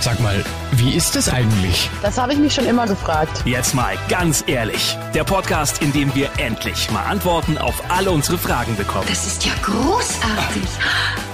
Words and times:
Sag 0.00 0.20
mal, 0.20 0.44
wie 0.72 0.94
ist 0.94 1.16
es 1.16 1.28
eigentlich? 1.28 1.90
Das 2.02 2.18
habe 2.18 2.32
ich 2.32 2.38
mich 2.38 2.54
schon 2.54 2.66
immer 2.66 2.86
gefragt. 2.86 3.42
Jetzt 3.44 3.74
mal 3.74 3.96
ganz 4.08 4.44
ehrlich. 4.46 4.96
Der 5.12 5.24
Podcast, 5.24 5.82
in 5.82 5.92
dem 5.92 6.14
wir 6.14 6.30
endlich 6.36 6.88
mal 6.92 7.02
Antworten 7.02 7.58
auf 7.58 7.82
alle 7.90 8.12
unsere 8.12 8.38
Fragen 8.38 8.76
bekommen. 8.76 9.06
Das 9.08 9.26
ist 9.26 9.44
ja 9.44 9.52
großartig. 9.62 10.68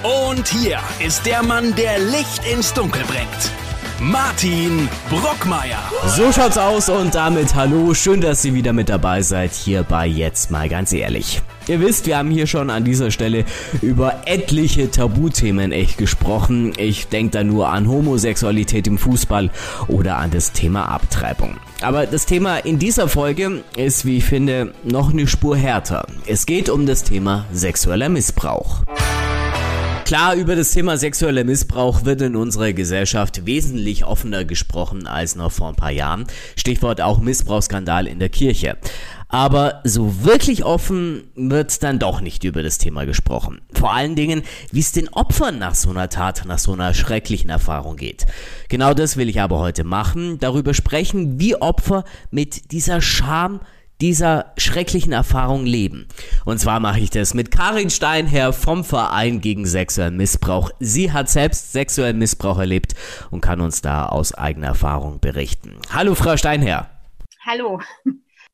Und 0.03 0.48
hier 0.48 0.79
ist 0.98 1.27
der 1.27 1.42
Mann, 1.42 1.74
der 1.74 1.99
Licht 1.99 2.42
ins 2.50 2.72
Dunkel 2.72 3.03
bringt. 3.04 3.28
Martin 4.00 4.88
Brockmeier. 5.10 5.78
So 6.06 6.33
schaut's 6.33 6.58
aus 6.58 6.88
und 6.88 7.15
damit 7.15 7.54
hallo, 7.54 7.92
schön, 7.92 8.22
dass 8.22 8.44
ihr 8.46 8.54
wieder 8.54 8.72
mit 8.72 8.88
dabei 8.88 9.21
seid 9.22 9.53
hier 9.53 9.83
bei 9.83 10.06
Jetzt 10.06 10.51
mal 10.51 10.69
ganz 10.71 10.92
ehrlich. 10.92 11.42
Ihr 11.67 11.81
wisst, 11.81 12.06
wir 12.06 12.19
haben 12.19 12.31
hier 12.31 12.46
schon 12.46 12.69
an 12.69 12.85
dieser 12.85 13.10
Stelle 13.10 13.46
über 13.81 14.22
etliche 14.26 14.90
Tabuthemen 14.90 15.72
echt 15.72 15.96
gesprochen. 15.96 16.73
Ich 16.77 17.09
denke 17.09 17.30
da 17.38 17.45
nur 17.45 17.70
an 17.70 17.88
Homosexualität 17.88 18.87
im 18.87 18.98
Fußball 18.98 19.50
oder 19.88 20.18
an 20.18 20.30
das 20.30 20.52
Thema 20.52 20.90
Abtreibung. 20.90 21.56
Aber 21.80 22.04
das 22.06 22.27
Thema 22.27 22.59
in 22.59 22.78
dieser 22.78 23.09
Folge 23.09 23.62
ist, 23.77 24.04
wie 24.04 24.18
ich 24.18 24.24
finde, 24.24 24.74
noch 24.84 25.10
eine 25.10 25.27
Spur 25.27 25.56
härter. 25.56 26.06
Es 26.27 26.45
geht 26.45 26.68
um 26.68 26.84
das 26.84 27.02
Thema 27.02 27.46
sexueller 27.50 28.10
Missbrauch. 28.10 28.82
Klar, 30.04 30.34
über 30.34 30.54
das 30.54 30.70
Thema 30.70 30.98
sexueller 30.98 31.45
Missbrauch 31.45 32.04
wird 32.04 32.20
in 32.20 32.37
unserer 32.37 32.74
Gesellschaft 32.74 33.46
wesentlich 33.46 34.04
offener 34.04 34.45
gesprochen 34.45 35.06
als 35.06 35.34
noch 35.34 35.51
vor 35.51 35.70
ein 35.70 35.76
paar 35.76 35.92
Jahren. 35.92 36.26
Stichwort 36.56 37.01
auch 37.01 37.20
Missbrauchsskandal 37.20 38.06
in 38.06 38.18
der 38.18 38.28
Kirche. 38.28 38.76
Aber 39.34 39.80
so 39.83 40.23
wirklich 40.23 40.65
offen 40.65 41.24
wird 41.34 41.83
dann 41.83 41.98
doch 41.98 42.20
nicht 42.20 42.45
über 42.45 42.62
das 42.62 42.79
Thema 42.79 43.05
gesprochen. 43.05 43.62
Vor 43.73 43.93
allen 43.93 44.15
Dingen, 44.15 44.45
wie 44.70 44.79
es 44.79 44.93
den 44.93 45.09
Opfern 45.09 45.59
nach 45.59 45.74
so 45.74 45.91
einer 45.91 46.09
Tat, 46.09 46.45
nach 46.47 46.60
so 46.60 46.73
einer 46.73 46.95
schrecklichen 46.95 47.51
Erfahrung 47.51 47.97
geht. 47.97 48.27
Genau 48.69 48.95
das 48.95 49.16
will 49.16 49.29
ich 49.29 49.41
aber 49.41 49.59
heute 49.59 49.82
machen. 49.82 50.38
Darüber 50.38 50.73
sprechen, 50.73 51.41
wie 51.41 51.57
Opfer 51.57 52.04
mit 52.30 52.71
dieser 52.71 53.01
Scham, 53.01 53.59
dieser 54.01 54.52
schrecklichen 54.57 55.13
Erfahrung 55.13 55.66
leben. 55.66 56.07
Und 56.45 56.60
zwar 56.60 56.79
mache 56.79 57.01
ich 57.01 57.10
das 57.10 57.35
mit 57.35 57.51
Karin 57.51 57.91
Steinherr 57.91 58.52
vom 58.52 58.85
Verein 58.85 59.41
gegen 59.41 59.66
sexuellen 59.66 60.16
Missbrauch. 60.16 60.71
Sie 60.79 61.10
hat 61.10 61.29
selbst 61.29 61.73
sexuellen 61.73 62.19
Missbrauch 62.19 62.60
erlebt 62.60 62.95
und 63.32 63.41
kann 63.41 63.60
uns 63.60 63.82
da 63.82 64.07
aus 64.07 64.33
eigener 64.33 64.69
Erfahrung 64.69 65.19
berichten. 65.19 65.79
Hallo, 65.93 66.15
Frau 66.15 66.37
Steinherr. 66.37 66.89
Hallo. 67.45 67.81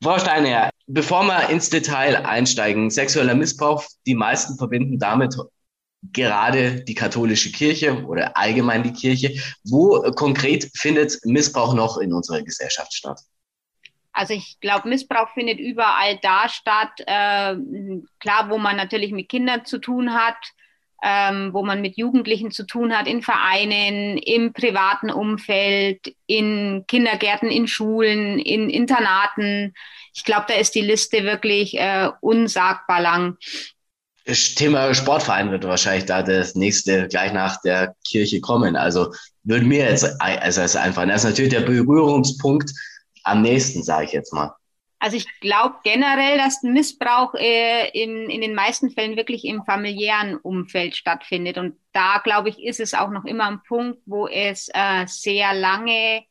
Frau 0.02 0.18
Steinherr, 0.18 0.70
bevor 0.86 1.24
wir 1.24 1.50
ins 1.50 1.68
Detail 1.68 2.24
einsteigen, 2.24 2.90
sexueller 2.90 3.34
Missbrauch, 3.34 3.84
die 4.06 4.14
meisten 4.14 4.56
verbinden 4.56 4.98
damit 4.98 5.36
gerade 6.12 6.82
die 6.84 6.94
katholische 6.94 7.52
Kirche 7.52 8.04
oder 8.06 8.36
allgemein 8.36 8.82
die 8.82 8.92
Kirche. 8.92 9.38
Wo 9.64 10.00
konkret 10.12 10.70
findet 10.74 11.18
Missbrauch 11.24 11.74
noch 11.74 11.98
in 11.98 12.14
unserer 12.14 12.42
Gesellschaft 12.42 12.94
statt? 12.94 13.20
Also 14.12 14.34
ich 14.34 14.58
glaube, 14.60 14.88
Missbrauch 14.88 15.28
findet 15.34 15.60
überall 15.60 16.18
da 16.22 16.48
statt. 16.48 16.92
Äh, 17.00 17.56
klar, 18.18 18.48
wo 18.48 18.58
man 18.58 18.76
natürlich 18.76 19.12
mit 19.12 19.28
Kindern 19.28 19.64
zu 19.64 19.78
tun 19.78 20.14
hat, 20.14 20.36
ähm, 21.02 21.52
wo 21.52 21.62
man 21.62 21.80
mit 21.80 21.96
Jugendlichen 21.96 22.50
zu 22.50 22.64
tun 22.66 22.96
hat, 22.96 23.06
in 23.06 23.22
Vereinen, 23.22 24.18
im 24.18 24.52
privaten 24.52 25.10
Umfeld, 25.10 26.14
in 26.26 26.84
Kindergärten, 26.86 27.50
in 27.50 27.66
Schulen, 27.66 28.38
in 28.38 28.68
Internaten. 28.68 29.74
Ich 30.14 30.24
glaube, 30.24 30.46
da 30.48 30.54
ist 30.54 30.74
die 30.74 30.82
Liste 30.82 31.24
wirklich 31.24 31.78
äh, 31.78 32.10
unsagbar 32.20 33.00
lang. 33.00 33.36
Thema 34.26 34.94
Sportverein 34.94 35.50
wird 35.50 35.64
wahrscheinlich 35.64 36.04
da 36.04 36.22
das 36.22 36.54
nächste 36.54 37.08
gleich 37.08 37.32
nach 37.32 37.60
der 37.62 37.94
Kirche 38.06 38.40
kommen. 38.40 38.76
Also 38.76 39.12
würde 39.44 39.64
mir 39.64 39.90
jetzt 39.90 40.04
also 40.20 40.60
als 40.60 40.76
einfallen. 40.76 41.08
Das 41.08 41.24
ist 41.24 41.30
natürlich 41.30 41.52
der 41.52 41.62
Berührungspunkt 41.62 42.70
am 43.24 43.42
nächsten, 43.42 43.82
sage 43.82 44.04
ich 44.04 44.12
jetzt 44.12 44.32
mal. 44.32 44.52
Also 45.00 45.16
ich 45.16 45.26
glaube 45.40 45.76
generell, 45.82 46.36
dass 46.36 46.62
Missbrauch 46.62 47.34
äh, 47.34 47.88
in, 47.90 48.28
in 48.28 48.42
den 48.42 48.54
meisten 48.54 48.90
Fällen 48.90 49.16
wirklich 49.16 49.46
im 49.46 49.64
familiären 49.64 50.36
Umfeld 50.36 50.94
stattfindet. 50.94 51.56
Und 51.56 51.76
da, 51.92 52.18
glaube 52.22 52.50
ich, 52.50 52.62
ist 52.62 52.80
es 52.80 52.92
auch 52.92 53.08
noch 53.08 53.24
immer 53.24 53.46
ein 53.46 53.62
Punkt, 53.66 53.98
wo 54.04 54.28
es 54.28 54.68
äh, 54.74 55.06
sehr 55.06 55.54
lange 55.54 56.22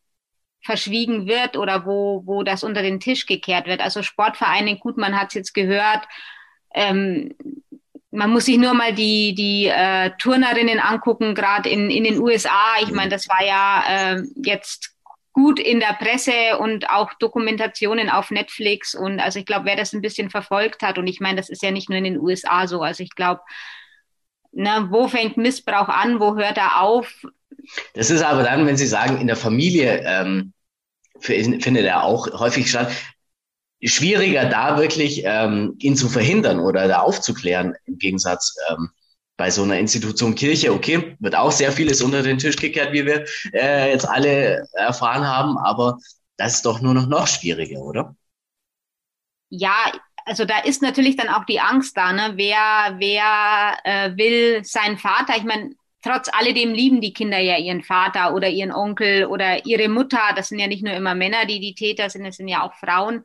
verschwiegen 0.62 1.28
wird 1.28 1.58
oder 1.58 1.86
wo, 1.86 2.22
wo 2.26 2.44
das 2.44 2.64
unter 2.64 2.84
den 2.84 3.00
Tisch 3.00 3.26
gekehrt 3.26 3.66
wird. 3.66 3.82
Also 3.82 4.04
Sportvereine, 4.04 4.78
gut, 4.78 4.98
man 4.98 5.20
hat 5.20 5.30
es 5.30 5.34
jetzt 5.34 5.54
gehört, 5.54 6.08
ähm, 6.76 7.34
man 8.12 8.32
muss 8.32 8.46
sich 8.46 8.58
nur 8.58 8.74
mal 8.74 8.94
die, 8.94 9.34
die 9.36 9.68
äh, 9.68 10.12
Turnerinnen 10.18 10.80
angucken, 10.80 11.36
gerade 11.36 11.70
in, 11.70 11.90
in 11.90 12.04
den 12.04 12.20
USA. 12.20 12.76
Ich 12.82 12.92
meine, 12.92 13.10
das 13.10 13.28
war 13.30 13.44
ja 13.44 13.84
äh, 13.88 14.24
jetzt 14.36 14.96
gut 15.40 15.58
in 15.58 15.80
der 15.80 15.94
Presse 15.94 16.58
und 16.60 16.90
auch 16.90 17.14
Dokumentationen 17.14 18.10
auf 18.10 18.30
Netflix. 18.30 18.94
Und 18.94 19.22
also 19.22 19.40
ich 19.40 19.46
glaube, 19.46 19.66
wer 19.68 19.78
das 19.78 19.94
ein 19.94 20.02
bisschen 20.02 20.30
verfolgt 20.30 20.82
hat, 20.82 20.98
und 20.98 21.08
ich 21.08 21.22
meine, 21.22 21.38
das 21.38 21.48
ist 21.48 21.64
ja 21.64 21.72
nicht 21.72 21.88
nur 21.88 21.98
in 21.98 22.04
den 22.04 22.20
USA 22.20 22.68
so, 22.68 22.82
also 22.82 23.02
ich 23.02 23.16
glaube, 23.16 23.40
ne, 24.52 24.88
wo 24.90 25.08
fängt 25.08 25.38
Missbrauch 25.38 25.88
an, 25.88 26.20
wo 26.20 26.36
hört 26.36 26.58
er 26.58 26.82
auf? 26.82 27.26
Das 27.94 28.10
ist 28.10 28.22
aber 28.22 28.44
dann, 28.44 28.68
wenn 28.68 28.76
Sie 28.76 28.86
sagen, 28.86 29.22
in 29.22 29.28
der 29.28 29.38
Familie 29.38 30.04
ähm, 30.06 30.52
findet 31.22 31.86
er 31.86 32.04
auch 32.04 32.38
häufig 32.38 32.70
statt. 32.70 32.92
Schwieriger 33.82 34.44
da 34.44 34.78
wirklich 34.78 35.22
ähm, 35.24 35.76
ihn 35.80 35.96
zu 35.96 36.10
verhindern 36.10 36.60
oder 36.60 36.90
da 36.90 37.00
aufzuklären, 37.00 37.76
im 37.86 37.98
Gegensatz 37.98 38.54
ähm, 38.70 38.90
bei 39.40 39.50
so 39.50 39.64
einer 39.64 39.80
Institution 39.80 40.36
Kirche, 40.36 40.74
okay, 40.74 41.16
wird 41.20 41.34
auch 41.34 41.54
sehr 41.54 41.72
vieles 41.72 42.02
unter 42.02 42.22
den 42.22 42.38
Tisch 42.38 42.58
gekehrt, 42.58 42.92
wie 42.92 43.06
wir 43.06 43.26
äh, 43.54 43.90
jetzt 43.90 44.06
alle 44.06 44.68
erfahren 44.74 45.26
haben, 45.26 45.58
aber 45.58 45.98
das 46.36 46.56
ist 46.56 46.66
doch 46.66 46.82
nur 46.82 46.94
noch 46.94 47.08
noch 47.08 47.26
schwieriger, 47.26 47.80
oder? 47.80 48.18
Ja, 49.48 49.94
also 50.26 50.44
da 50.44 50.60
ist 50.60 50.82
natürlich 50.82 51.16
dann 51.16 51.30
auch 51.30 51.46
die 51.46 51.62
Angst 51.62 51.96
da, 51.96 52.12
ne? 52.12 52.34
Wer, 52.36 52.96
wer 52.98 53.78
äh, 53.86 54.18
will 54.18 54.66
seinen 54.66 54.98
Vater? 54.98 55.38
Ich 55.38 55.46
meine, 55.46 55.72
trotz 56.04 56.28
alledem 56.34 56.74
lieben 56.74 57.00
die 57.00 57.14
Kinder 57.14 57.40
ja 57.40 57.58
ihren 57.58 57.82
Vater 57.82 58.34
oder 58.34 58.50
ihren 58.50 58.74
Onkel 58.74 59.26
oder 59.26 59.66
ihre 59.66 59.88
Mutter. 59.88 60.20
Das 60.36 60.50
sind 60.50 60.60
ja 60.60 60.68
nicht 60.68 60.84
nur 60.84 60.94
immer 60.94 61.16
Männer, 61.16 61.46
die 61.46 61.62
die 61.62 61.76
Täter 61.76 62.10
sind, 62.10 62.26
es 62.26 62.36
sind 62.36 62.50
ja 62.50 62.64
auch 62.64 62.74
Frauen. 62.74 63.24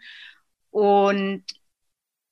Und 0.70 1.42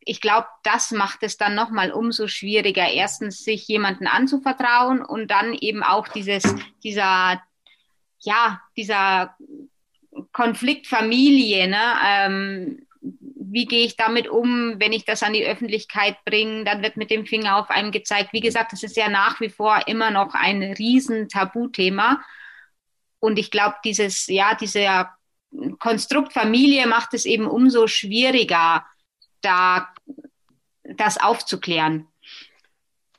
ich 0.04 0.20
glaube, 0.20 0.46
das 0.62 0.90
macht 0.90 1.22
es 1.22 1.36
dann 1.36 1.54
nochmal 1.54 1.92
umso 1.92 2.26
schwieriger, 2.26 2.88
erstens 2.88 3.44
sich 3.44 3.66
jemanden 3.68 4.06
anzuvertrauen 4.06 5.04
und 5.04 5.30
dann 5.30 5.54
eben 5.54 5.82
auch 5.82 6.08
dieses, 6.08 6.42
dieser, 6.82 7.42
ja, 8.20 8.60
dieser 8.76 9.36
Konflikt 10.32 10.86
Familie, 10.86 11.68
ne? 11.68 11.94
Ähm, 12.04 12.86
wie 13.34 13.66
gehe 13.66 13.84
ich 13.84 13.96
damit 13.96 14.28
um, 14.28 14.80
wenn 14.80 14.92
ich 14.92 15.04
das 15.04 15.22
an 15.22 15.34
die 15.34 15.44
Öffentlichkeit 15.44 16.16
bringe? 16.24 16.64
Dann 16.64 16.82
wird 16.82 16.96
mit 16.96 17.10
dem 17.10 17.26
Finger 17.26 17.56
auf 17.56 17.68
einem 17.68 17.90
gezeigt. 17.90 18.32
Wie 18.32 18.40
gesagt, 18.40 18.72
das 18.72 18.82
ist 18.82 18.96
ja 18.96 19.08
nach 19.08 19.40
wie 19.40 19.50
vor 19.50 19.86
immer 19.88 20.10
noch 20.10 20.34
ein 20.34 20.62
riesen 20.62 21.28
Tabuthema. 21.28 22.22
Und 23.18 23.38
ich 23.38 23.50
glaube, 23.50 23.76
dieses, 23.84 24.26
ja, 24.28 24.54
dieser 24.54 25.12
Konstrukt 25.78 26.32
Familie 26.32 26.86
macht 26.86 27.12
es 27.12 27.26
eben 27.26 27.46
umso 27.46 27.86
schwieriger, 27.88 28.86
da 29.42 29.88
das 30.96 31.18
aufzuklären. 31.18 32.06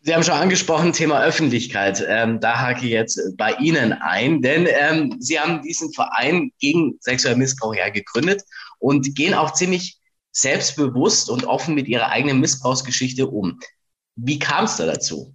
Sie 0.05 0.13
haben 0.13 0.23
schon 0.23 0.33
angesprochen, 0.33 0.91
Thema 0.91 1.23
Öffentlichkeit. 1.23 2.03
Ähm, 2.05 2.41
da 2.41 2.59
hake 2.59 2.85
ich 2.85 2.91
jetzt 2.91 3.19
bei 3.37 3.53
Ihnen 3.53 3.93
ein, 3.93 4.41
denn 4.41 4.67
ähm, 4.69 5.15
Sie 5.19 5.39
haben 5.39 5.61
diesen 5.61 5.93
Verein 5.93 6.51
gegen 6.59 6.97
sexuellen 6.99 7.39
Missbrauch 7.39 7.73
ja 7.73 7.89
gegründet 7.89 8.43
und 8.79 9.15
gehen 9.15 9.33
auch 9.33 9.53
ziemlich 9.53 9.99
selbstbewusst 10.33 11.29
und 11.29 11.45
offen 11.45 11.73
mit 11.73 11.87
Ihrer 11.87 12.09
eigenen 12.09 12.41
Missbrauchsgeschichte 12.41 13.27
um. 13.27 13.59
Wie 14.15 14.39
kam 14.39 14.65
es 14.65 14.75
da 14.75 14.85
dazu? 14.85 15.33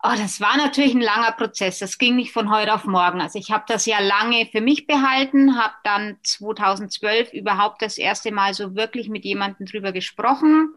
Oh, 0.00 0.14
das 0.16 0.40
war 0.40 0.56
natürlich 0.56 0.94
ein 0.94 1.00
langer 1.00 1.32
Prozess. 1.32 1.80
Das 1.80 1.98
ging 1.98 2.14
nicht 2.14 2.32
von 2.32 2.50
heute 2.52 2.72
auf 2.72 2.84
morgen. 2.84 3.20
Also 3.20 3.38
ich 3.38 3.50
habe 3.50 3.64
das 3.66 3.84
ja 3.84 3.98
lange 3.98 4.46
für 4.46 4.60
mich 4.60 4.86
behalten, 4.86 5.58
habe 5.60 5.74
dann 5.82 6.18
2012 6.22 7.32
überhaupt 7.32 7.82
das 7.82 7.98
erste 7.98 8.30
Mal 8.30 8.54
so 8.54 8.76
wirklich 8.76 9.08
mit 9.08 9.24
jemandem 9.24 9.66
drüber 9.66 9.90
gesprochen. 9.90 10.76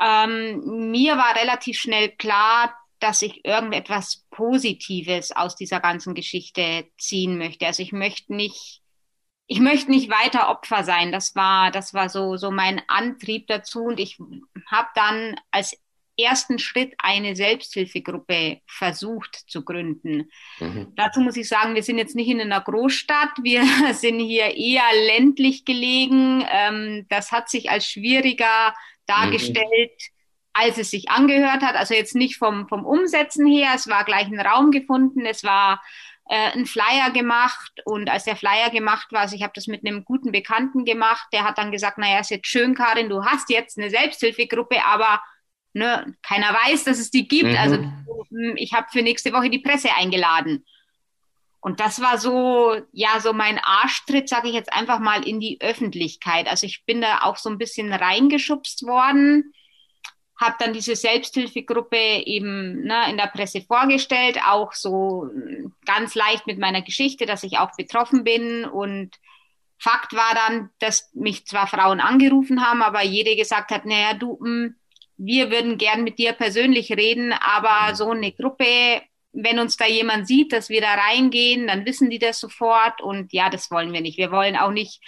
Ähm, 0.00 0.90
mir 0.90 1.18
war 1.18 1.36
relativ 1.36 1.78
schnell 1.78 2.10
klar, 2.16 2.74
dass 2.98 3.20
ich 3.20 3.44
irgendetwas 3.44 4.24
Positives 4.30 5.32
aus 5.32 5.54
dieser 5.54 5.80
ganzen 5.80 6.14
Geschichte 6.14 6.88
ziehen 6.96 7.36
möchte. 7.36 7.66
Also 7.66 7.82
ich 7.82 7.92
möchte 7.92 8.34
nicht, 8.34 8.80
ich 9.46 9.60
möchte 9.60 9.90
nicht 9.90 10.10
weiter 10.10 10.48
Opfer 10.48 10.82
sein. 10.82 11.12
Das 11.12 11.34
war, 11.34 11.70
das 11.70 11.92
war 11.92 12.08
so, 12.08 12.38
so 12.38 12.50
mein 12.50 12.80
Antrieb 12.88 13.48
dazu. 13.48 13.84
Und 13.84 14.00
ich 14.00 14.18
habe 14.70 14.88
dann 14.94 15.36
als 15.50 15.78
ersten 16.16 16.58
Schritt 16.58 16.94
eine 16.98 17.36
Selbsthilfegruppe 17.36 18.60
versucht 18.66 19.44
zu 19.46 19.64
gründen. 19.64 20.30
Mhm. 20.60 20.92
Dazu 20.96 21.20
muss 21.20 21.36
ich 21.36 21.48
sagen, 21.48 21.74
wir 21.74 21.82
sind 21.82 21.98
jetzt 21.98 22.14
nicht 22.14 22.28
in 22.28 22.40
einer 22.40 22.60
Großstadt, 22.60 23.32
wir 23.42 23.62
sind 23.94 24.20
hier 24.20 24.56
eher 24.56 24.84
ländlich 25.06 25.64
gelegen. 25.64 26.44
Ähm, 26.50 27.06
das 27.08 27.32
hat 27.32 27.48
sich 27.48 27.70
als 27.70 27.88
schwieriger 27.88 28.74
dargestellt, 29.06 29.64
mhm. 29.68 30.52
als 30.52 30.78
es 30.78 30.90
sich 30.90 31.10
angehört 31.10 31.62
hat. 31.62 31.76
Also 31.76 31.94
jetzt 31.94 32.14
nicht 32.14 32.36
vom, 32.36 32.68
vom 32.68 32.84
Umsetzen 32.84 33.46
her, 33.46 33.72
es 33.74 33.88
war 33.88 34.04
gleich 34.04 34.26
ein 34.26 34.40
Raum 34.40 34.70
gefunden, 34.70 35.26
es 35.26 35.44
war 35.44 35.82
äh, 36.28 36.52
einen 36.52 36.66
Flyer 36.66 37.10
gemacht 37.12 37.72
und 37.84 38.08
als 38.08 38.24
der 38.24 38.36
Flyer 38.36 38.70
gemacht 38.70 39.08
war, 39.12 39.22
also 39.22 39.36
ich 39.36 39.42
habe 39.42 39.52
das 39.54 39.66
mit 39.66 39.86
einem 39.86 40.04
guten 40.04 40.32
Bekannten 40.32 40.84
gemacht, 40.84 41.26
der 41.32 41.44
hat 41.44 41.58
dann 41.58 41.70
gesagt, 41.72 41.98
naja, 41.98 42.20
ist 42.20 42.30
jetzt 42.30 42.46
schön, 42.46 42.74
Karin, 42.74 43.08
du 43.08 43.24
hast 43.24 43.50
jetzt 43.50 43.78
eine 43.78 43.90
Selbsthilfegruppe, 43.90 44.84
aber 44.86 45.20
ne, 45.74 46.14
keiner 46.22 46.54
weiß, 46.54 46.84
dass 46.84 46.98
es 46.98 47.10
die 47.10 47.28
gibt. 47.28 47.50
Mhm. 47.50 47.56
Also 47.56 47.76
hm, 47.76 48.56
ich 48.56 48.72
habe 48.72 48.86
für 48.90 49.02
nächste 49.02 49.32
Woche 49.32 49.50
die 49.50 49.58
Presse 49.58 49.90
eingeladen. 49.94 50.64
Und 51.60 51.80
das 51.80 52.00
war 52.00 52.18
so, 52.18 52.76
ja, 52.92 53.20
so 53.20 53.32
mein 53.32 53.58
Arschtritt, 53.58 54.28
sage 54.28 54.48
ich 54.48 54.54
jetzt 54.54 54.72
einfach 54.72 54.98
mal, 54.98 55.26
in 55.26 55.40
die 55.40 55.58
Öffentlichkeit. 55.60 56.46
Also 56.46 56.66
ich 56.66 56.84
bin 56.84 57.00
da 57.00 57.22
auch 57.22 57.36
so 57.36 57.48
ein 57.48 57.58
bisschen 57.58 57.92
reingeschubst 57.92 58.86
worden 58.86 59.52
habe 60.36 60.56
dann 60.58 60.72
diese 60.72 60.96
Selbsthilfegruppe 60.96 61.96
eben 61.96 62.82
ne, 62.82 63.10
in 63.10 63.16
der 63.16 63.28
Presse 63.28 63.62
vorgestellt, 63.62 64.38
auch 64.46 64.72
so 64.72 65.30
ganz 65.86 66.14
leicht 66.14 66.46
mit 66.46 66.58
meiner 66.58 66.82
Geschichte, 66.82 67.26
dass 67.26 67.44
ich 67.44 67.58
auch 67.58 67.70
betroffen 67.76 68.24
bin. 68.24 68.64
Und 68.64 69.16
Fakt 69.78 70.12
war 70.12 70.34
dann, 70.34 70.70
dass 70.80 71.10
mich 71.14 71.46
zwar 71.46 71.66
Frauen 71.66 72.00
angerufen 72.00 72.66
haben, 72.66 72.82
aber 72.82 73.02
jede 73.02 73.36
gesagt 73.36 73.70
hat, 73.70 73.84
naja, 73.86 74.14
du, 74.14 74.38
mh, 74.40 74.46
hm, 74.46 74.76
wir 75.16 75.50
würden 75.50 75.78
gern 75.78 76.04
mit 76.04 76.18
dir 76.18 76.32
persönlich 76.32 76.90
reden, 76.92 77.32
aber 77.32 77.90
mhm. 77.90 77.94
so 77.94 78.10
eine 78.10 78.32
Gruppe, 78.32 79.02
wenn 79.32 79.58
uns 79.58 79.76
da 79.76 79.86
jemand 79.86 80.26
sieht, 80.26 80.52
dass 80.52 80.68
wir 80.68 80.80
da 80.80 80.94
reingehen, 80.94 81.66
dann 81.66 81.86
wissen 81.86 82.10
die 82.10 82.18
das 82.18 82.40
sofort. 82.40 83.00
Und 83.00 83.32
ja, 83.32 83.50
das 83.50 83.70
wollen 83.70 83.92
wir 83.92 84.00
nicht. 84.00 84.18
Wir 84.18 84.30
wollen 84.30 84.56
auch 84.56 84.70
nicht 84.70 85.00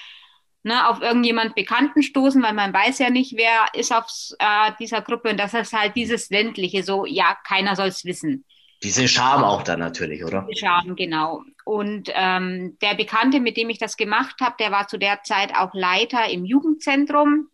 ne, 0.63 0.89
auf 0.89 1.01
irgendjemand 1.01 1.55
Bekannten 1.55 2.03
stoßen, 2.03 2.43
weil 2.43 2.53
man 2.53 2.73
weiß 2.73 2.99
ja 2.99 3.09
nicht, 3.09 3.37
wer 3.37 3.67
ist 3.73 3.95
auf 3.95 4.07
äh, 4.39 4.73
dieser 4.79 5.01
Gruppe 5.01 5.31
und 5.31 5.39
das 5.39 5.55
ist 5.55 5.73
halt 5.73 5.97
dieses 5.97 6.29
ländliche, 6.29 6.83
so 6.83 7.07
ja, 7.07 7.37
keiner 7.47 7.77
soll 7.77 7.89
es 7.89 8.05
wissen. 8.05 8.45
Diese 8.83 9.09
Scham 9.09 9.43
auch 9.43 9.63
dann 9.63 9.81
natürlich, 9.81 10.23
oder? 10.23 10.47
Diese 10.51 10.67
Scham, 10.67 10.97
genau. 10.97 11.43
Und 11.65 12.11
ähm, 12.13 12.77
der 12.83 12.95
Bekannte, 12.95 13.41
mit 13.41 13.57
dem 13.57 13.71
ich 13.71 13.79
das 13.79 13.97
gemacht 13.97 14.37
habe, 14.41 14.57
der 14.61 14.71
war 14.71 14.87
zu 14.87 14.99
der 14.99 15.23
Zeit 15.23 15.55
auch 15.57 15.73
Leiter 15.73 16.29
im 16.29 16.45
Jugendzentrum 16.45 17.49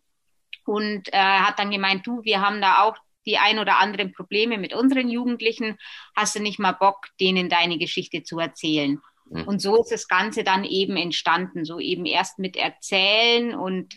und 0.67 1.13
äh, 1.13 1.19
hat 1.19 1.59
dann 1.59 1.71
gemeint, 1.71 2.07
du, 2.07 2.23
wir 2.25 2.41
haben 2.41 2.61
da 2.61 2.83
auch 2.83 2.97
die 3.27 3.39
ein 3.39 3.59
oder 3.59 3.79
anderen 3.79 4.13
Probleme 4.13 4.59
mit 4.59 4.75
unseren 4.75 5.09
Jugendlichen. 5.09 5.79
Hast 6.17 6.35
du 6.35 6.41
nicht 6.41 6.59
mal 6.59 6.73
Bock, 6.73 7.07
denen 7.21 7.49
deine 7.49 7.79
Geschichte 7.79 8.23
zu 8.23 8.39
erzählen? 8.39 9.01
Mhm. 9.31 9.45
Und 9.45 9.63
so 9.63 9.81
ist 9.81 9.93
das 9.93 10.09
Ganze 10.09 10.45
dann 10.45 10.65
eben 10.65 10.97
entstanden, 10.97 11.65
so 11.65 11.79
eben 11.79 12.05
erst 12.05 12.39
mit 12.39 12.57
Erzählen 12.57 13.55
und 13.55 13.97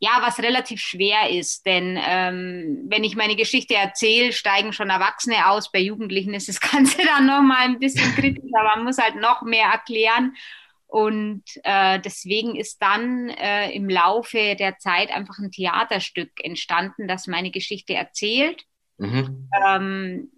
ja, 0.00 0.18
was 0.20 0.38
relativ 0.38 0.80
schwer 0.80 1.30
ist, 1.30 1.66
denn 1.66 1.98
ähm, 2.00 2.84
wenn 2.88 3.02
ich 3.02 3.16
meine 3.16 3.34
Geschichte 3.34 3.74
erzähle, 3.74 4.32
steigen 4.32 4.72
schon 4.72 4.90
Erwachsene 4.90 5.48
aus. 5.48 5.72
Bei 5.72 5.80
Jugendlichen 5.80 6.34
ist 6.34 6.48
das 6.48 6.60
Ganze 6.72 7.04
dann 7.04 7.26
nochmal 7.26 7.64
ein 7.64 7.80
bisschen 7.80 8.14
kritisch, 8.14 8.50
aber 8.56 8.76
man 8.76 8.84
muss 8.84 8.98
halt 8.98 9.16
noch 9.16 9.42
mehr 9.42 9.66
erklären. 9.66 10.36
Und 10.88 11.44
äh, 11.64 12.00
deswegen 12.00 12.56
ist 12.56 12.80
dann 12.80 13.28
äh, 13.28 13.70
im 13.72 13.90
Laufe 13.90 14.56
der 14.56 14.78
Zeit 14.78 15.10
einfach 15.10 15.38
ein 15.38 15.50
Theaterstück 15.50 16.30
entstanden, 16.42 17.06
das 17.06 17.26
meine 17.26 17.50
Geschichte 17.50 17.92
erzählt. 17.92 18.64
Mhm. 18.96 19.50
Ähm, 19.66 20.30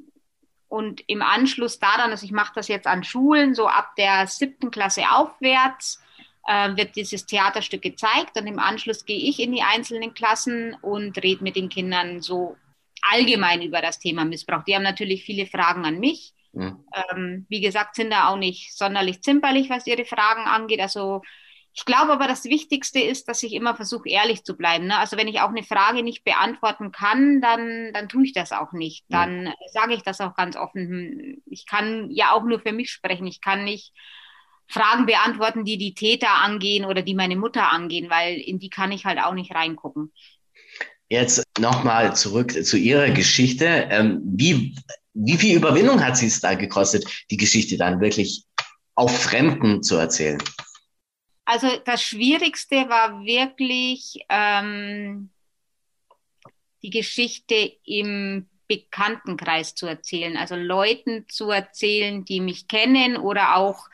und 0.67 1.03
im 1.07 1.23
Anschluss 1.23 1.79
daran, 1.79 2.11
also 2.11 2.27
ich 2.27 2.33
mache 2.33 2.53
das 2.57 2.67
jetzt 2.67 2.89
an 2.89 3.05
Schulen, 3.05 3.55
so 3.55 3.69
ab 3.69 3.95
der 3.97 4.27
siebten 4.27 4.73
Klasse 4.73 5.03
aufwärts, 5.11 6.03
äh, 6.49 6.77
wird 6.77 6.97
dieses 6.97 7.27
Theaterstück 7.27 7.83
gezeigt. 7.83 8.37
Und 8.37 8.49
im 8.49 8.59
Anschluss 8.59 9.05
gehe 9.05 9.19
ich 9.19 9.39
in 9.39 9.53
die 9.53 9.63
einzelnen 9.63 10.15
Klassen 10.15 10.75
und 10.83 11.17
rede 11.23 11.45
mit 11.45 11.55
den 11.55 11.69
Kindern 11.69 12.21
so 12.21 12.57
allgemein 13.03 13.63
über 13.63 13.81
das 13.81 14.01
Thema 14.01 14.25
Missbrauch. 14.25 14.65
Die 14.65 14.75
haben 14.75 14.83
natürlich 14.83 15.25
viele 15.25 15.47
Fragen 15.47 15.85
an 15.85 16.01
mich. 16.01 16.35
Mhm. 16.53 16.85
Ähm, 17.13 17.47
wie 17.49 17.61
gesagt, 17.61 17.95
sind 17.95 18.11
da 18.11 18.29
auch 18.29 18.37
nicht 18.37 18.77
sonderlich 18.77 19.23
zimperlich, 19.23 19.71
was 19.71 19.87
ihre 19.87 20.05
Fragen 20.05 20.43
angeht. 20.43 20.81
Also 20.81 21.23
ich 21.73 21.85
glaube 21.85 22.13
aber, 22.13 22.27
das 22.27 22.45
Wichtigste 22.45 22.99
ist, 23.01 23.29
dass 23.29 23.43
ich 23.43 23.53
immer 23.53 23.77
versuche, 23.77 24.09
ehrlich 24.09 24.43
zu 24.43 24.57
bleiben. 24.57 24.87
Ne? 24.87 24.99
Also 24.99 25.17
wenn 25.17 25.29
ich 25.29 25.41
auch 25.41 25.51
eine 25.51 25.63
Frage 25.63 26.03
nicht 26.03 26.25
beantworten 26.25 26.91
kann, 26.91 27.41
dann, 27.41 27.93
dann 27.93 28.09
tue 28.09 28.25
ich 28.25 28.33
das 28.33 28.51
auch 28.51 28.73
nicht. 28.73 29.05
Dann 29.09 29.47
ja. 29.47 29.55
sage 29.73 29.95
ich 29.95 30.03
das 30.03 30.21
auch 30.21 30.35
ganz 30.35 30.57
offen. 30.57 30.89
Hm, 30.89 31.43
ich 31.47 31.67
kann 31.67 32.11
ja 32.11 32.33
auch 32.33 32.43
nur 32.43 32.61
für 32.61 32.73
mich 32.73 32.91
sprechen. 32.91 33.27
Ich 33.27 33.41
kann 33.41 33.65
nicht 33.65 33.93
Fragen 34.67 35.07
beantworten, 35.07 35.65
die 35.65 35.79
die 35.79 35.95
Täter 35.95 36.31
angehen 36.31 36.85
oder 36.85 37.03
die 37.03 37.15
meine 37.15 37.37
Mutter 37.37 37.73
angehen, 37.73 38.11
weil 38.11 38.37
in 38.37 38.59
die 38.59 38.71
kann 38.71 38.93
ich 38.93 39.05
halt 39.05 39.21
auch 39.21 39.35
nicht 39.35 39.55
reingucken. 39.55 40.13
Jetzt 41.09 41.43
nochmal 41.59 42.15
zurück 42.15 42.53
zu 42.53 42.77
Ihrer 42.77 43.11
Geschichte. 43.11 43.89
Ähm, 43.91 44.21
wie, 44.25 44.77
wie 45.15 45.37
viel 45.37 45.57
Überwindung 45.57 46.05
hat 46.05 46.17
Sie 46.17 46.27
es 46.27 46.41
da 46.41 46.55
gekostet, 46.55 47.05
die 47.31 47.37
Geschichte 47.37 47.77
dann 47.77 48.01
wirklich 48.01 48.45
auf 48.95 49.17
Fremden 49.17 49.83
zu 49.83 49.97
erzählen? 49.97 50.43
Also 51.45 51.69
das 51.85 52.03
Schwierigste 52.03 52.89
war 52.89 53.25
wirklich 53.25 54.25
ähm, 54.29 55.31
die 56.83 56.91
Geschichte 56.91 57.73
im 57.85 58.47
Bekanntenkreis 58.69 59.75
zu 59.75 59.87
erzählen, 59.87 60.37
also 60.37 60.55
Leuten 60.55 61.27
zu 61.29 61.51
erzählen, 61.51 62.25
die 62.25 62.41
mich 62.41 62.69
kennen 62.69 63.17
oder 63.17 63.57
auch 63.57 63.89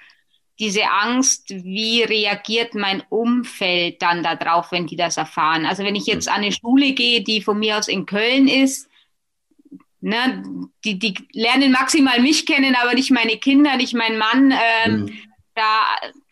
diese 0.58 0.90
Angst, 0.90 1.48
wie 1.48 2.02
reagiert 2.02 2.74
mein 2.74 3.02
Umfeld 3.08 4.02
dann 4.02 4.22
darauf, 4.22 4.72
wenn 4.72 4.86
die 4.86 4.96
das 4.96 5.16
erfahren. 5.16 5.64
Also 5.66 5.82
wenn 5.82 5.94
ich 5.94 6.06
jetzt 6.06 6.28
an 6.28 6.42
eine 6.42 6.52
Schule 6.52 6.92
gehe, 6.92 7.22
die 7.22 7.40
von 7.40 7.58
mir 7.58 7.78
aus 7.78 7.88
in 7.88 8.06
Köln 8.06 8.48
ist, 8.48 8.88
ne, 10.00 10.42
die, 10.84 10.98
die 10.98 11.14
lernen 11.32 11.72
maximal 11.72 12.20
mich 12.20 12.46
kennen, 12.46 12.76
aber 12.80 12.94
nicht 12.94 13.10
meine 13.10 13.38
Kinder, 13.38 13.76
nicht 13.76 13.94
mein 13.94 14.18
Mann. 14.18 14.52
Ähm, 14.84 15.00
mhm. 15.00 15.18
Da 15.54 15.82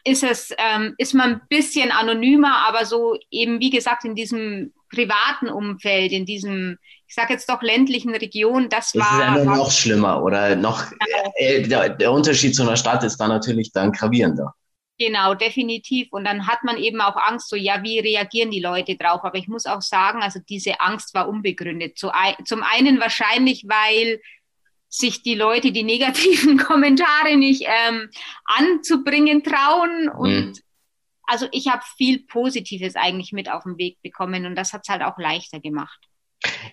ist 0.05 0.23
es, 0.23 0.55
ähm, 0.59 0.95
ist 0.99 1.15
man 1.15 1.33
ein 1.33 1.41
bisschen 1.49 1.91
anonymer, 1.91 2.69
aber 2.69 2.85
so 2.85 3.17
eben, 3.31 3.59
wie 3.61 3.71
gesagt, 3.71 4.05
in 4.05 4.15
diesem 4.15 4.73
privaten 4.91 5.49
Umfeld, 5.49 6.13
in 6.13 6.27
diesem, 6.27 6.79
ich 7.09 7.15
sage 7.15 7.33
jetzt 7.33 7.49
doch 7.49 7.63
ländlichen 7.63 8.15
Region, 8.15 8.69
das, 8.69 8.93
das 8.93 9.03
war. 9.03 9.19
Das 9.19 9.39
ist 9.41 9.45
ja 9.47 9.57
noch 9.57 9.71
schlimmer 9.71 10.23
oder 10.23 10.57
noch, 10.57 10.91
genau. 10.91 11.33
äh, 11.37 11.63
der, 11.63 11.89
der 11.89 12.13
Unterschied 12.13 12.55
zu 12.55 12.63
einer 12.63 12.77
Stadt 12.77 13.03
ist 13.03 13.17
da 13.17 13.29
natürlich 13.29 13.73
dann 13.73 13.93
gravierender. 13.93 14.55
Genau, 14.99 15.35
definitiv. 15.35 16.09
Und 16.13 16.25
dann 16.25 16.47
hat 16.47 16.63
man 16.63 16.79
eben 16.79 17.01
auch 17.01 17.17
Angst, 17.17 17.49
so, 17.49 17.57
ja, 17.57 17.83
wie 17.83 17.99
reagieren 17.99 18.53
die 18.53 18.61
Leute 18.61 18.97
drauf? 18.97 19.25
Aber 19.25 19.37
ich 19.37 19.49
muss 19.49 19.67
auch 19.67 19.83
sagen, 19.83 20.23
also 20.23 20.39
diese 20.49 20.81
Angst 20.81 21.15
war 21.15 21.29
unbegründet. 21.29 21.99
Zum 21.99 22.63
einen 22.63 23.01
wahrscheinlich, 23.01 23.65
weil 23.67 24.21
sich 24.89 25.23
die 25.23 25.35
Leute 25.35 25.73
die 25.73 25.83
negativen 25.83 26.57
Kommentare 26.59 27.37
nicht 27.37 27.65
ähm, 27.67 28.09
anzubringen 28.45 29.43
trauen. 29.43 30.09
Und 30.09 30.47
mhm. 30.47 30.55
also 31.25 31.49
ich 31.51 31.67
habe 31.69 31.83
viel 31.97 32.21
Positives 32.27 32.95
eigentlich 32.95 33.33
mit 33.33 33.51
auf 33.51 33.65
den 33.65 33.77
Weg 33.77 34.01
bekommen 34.03 34.47
und 34.47 34.55
das 34.55 34.73
hat 34.73 34.83
es 34.85 34.89
halt 34.89 35.03
auch 35.03 35.19
leichter 35.19 35.59
gemacht. 35.61 35.99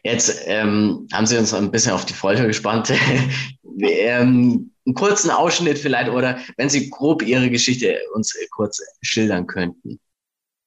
Jetzt 0.03 0.43
ähm, 0.45 1.07
haben 1.13 1.25
Sie 1.25 1.37
uns 1.37 1.53
ein 1.53 1.71
bisschen 1.71 1.93
auf 1.93 2.05
die 2.05 2.13
Folter 2.13 2.45
gespannt. 2.45 2.91
ähm, 3.79 4.71
einen 4.85 4.95
kurzen 4.95 5.29
Ausschnitt 5.29 5.77
vielleicht 5.77 6.09
oder 6.09 6.39
wenn 6.57 6.69
Sie 6.69 6.89
grob 6.89 7.21
Ihre 7.21 7.49
Geschichte 7.49 7.99
uns 8.13 8.35
kurz 8.51 8.81
schildern 9.01 9.47
könnten. 9.47 9.99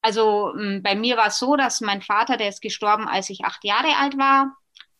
Also 0.02 0.52
bei 0.82 0.94
mir 0.94 1.16
war 1.16 1.28
es 1.28 1.38
so, 1.38 1.56
dass 1.56 1.80
mein 1.80 2.02
Vater, 2.02 2.36
der 2.36 2.50
ist 2.50 2.60
gestorben, 2.60 3.08
als 3.08 3.30
ich 3.30 3.44
acht 3.44 3.64
Jahre 3.64 3.96
alt 3.96 4.18
war. 4.18 4.54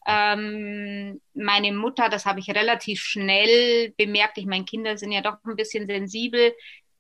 Ähm, 0.07 1.21
meine 1.35 1.73
Mutter, 1.73 2.09
das 2.09 2.27
habe 2.27 2.41
ich 2.41 2.49
relativ 2.51 3.01
schnell 3.01 3.93
bemerkt. 3.97 4.39
Ich 4.39 4.47
meine, 4.47 4.65
Kinder 4.65 4.97
sind 4.97 5.13
ja 5.13 5.21
doch 5.23 5.37
ein 5.45 5.57
bisschen 5.57 5.87
sensibel. 5.87 6.55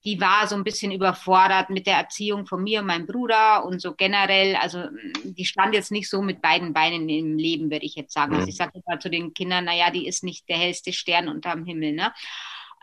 Die 0.05 0.21
war 0.21 0.47
so 0.47 0.55
ein 0.55 0.65
bisschen 0.65 0.93
überfordert 0.93 1.71
mit 1.71 1.87
der 1.87 1.97
Erziehung 1.97 2.47
von 2.47 2.63
mir 2.63 2.81
und 2.81 2.87
meinem 2.87 3.07
Bruder 3.07 3.65
und 3.65 3.81
so 3.81 3.95
generell. 3.95 4.57
Also 4.57 4.85
die 5.23 5.45
stand 5.45 5.75
jetzt 5.75 5.91
nicht 5.91 6.11
so 6.11 6.21
mit 6.21 6.43
beiden 6.43 6.73
Beinen 6.73 7.09
im 7.09 7.39
Leben, 7.39 7.71
würde 7.71 7.87
ich 7.87 7.95
jetzt 7.95 8.13
sagen. 8.13 8.33
Also 8.33 8.35
mhm. 8.35 8.41
Also 8.41 8.51
ich 8.51 8.57
sage 8.57 8.83
immer 8.87 9.01
zu 9.01 9.09
den 9.09 9.33
Kindern, 9.35 9.65
naja, 9.65 9.91
die 9.91 10.07
ist 10.07 10.25
nicht 10.25 10.49
der 10.49 10.59
hellste 10.59 10.93
Stern 10.93 11.29
unterm 11.29 11.65
Himmel. 11.65 11.93
Ne? 11.93 12.13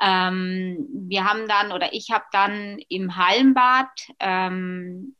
Ähm, 0.02 0.88
wir 0.92 1.26
haben 1.26 1.48
dann 1.48 1.72
oder 1.72 1.94
ich 1.94 2.10
habe 2.10 2.26
dann 2.32 2.80
im 2.90 3.16
Hallenbad 3.16 3.90
ähm, 4.20 5.16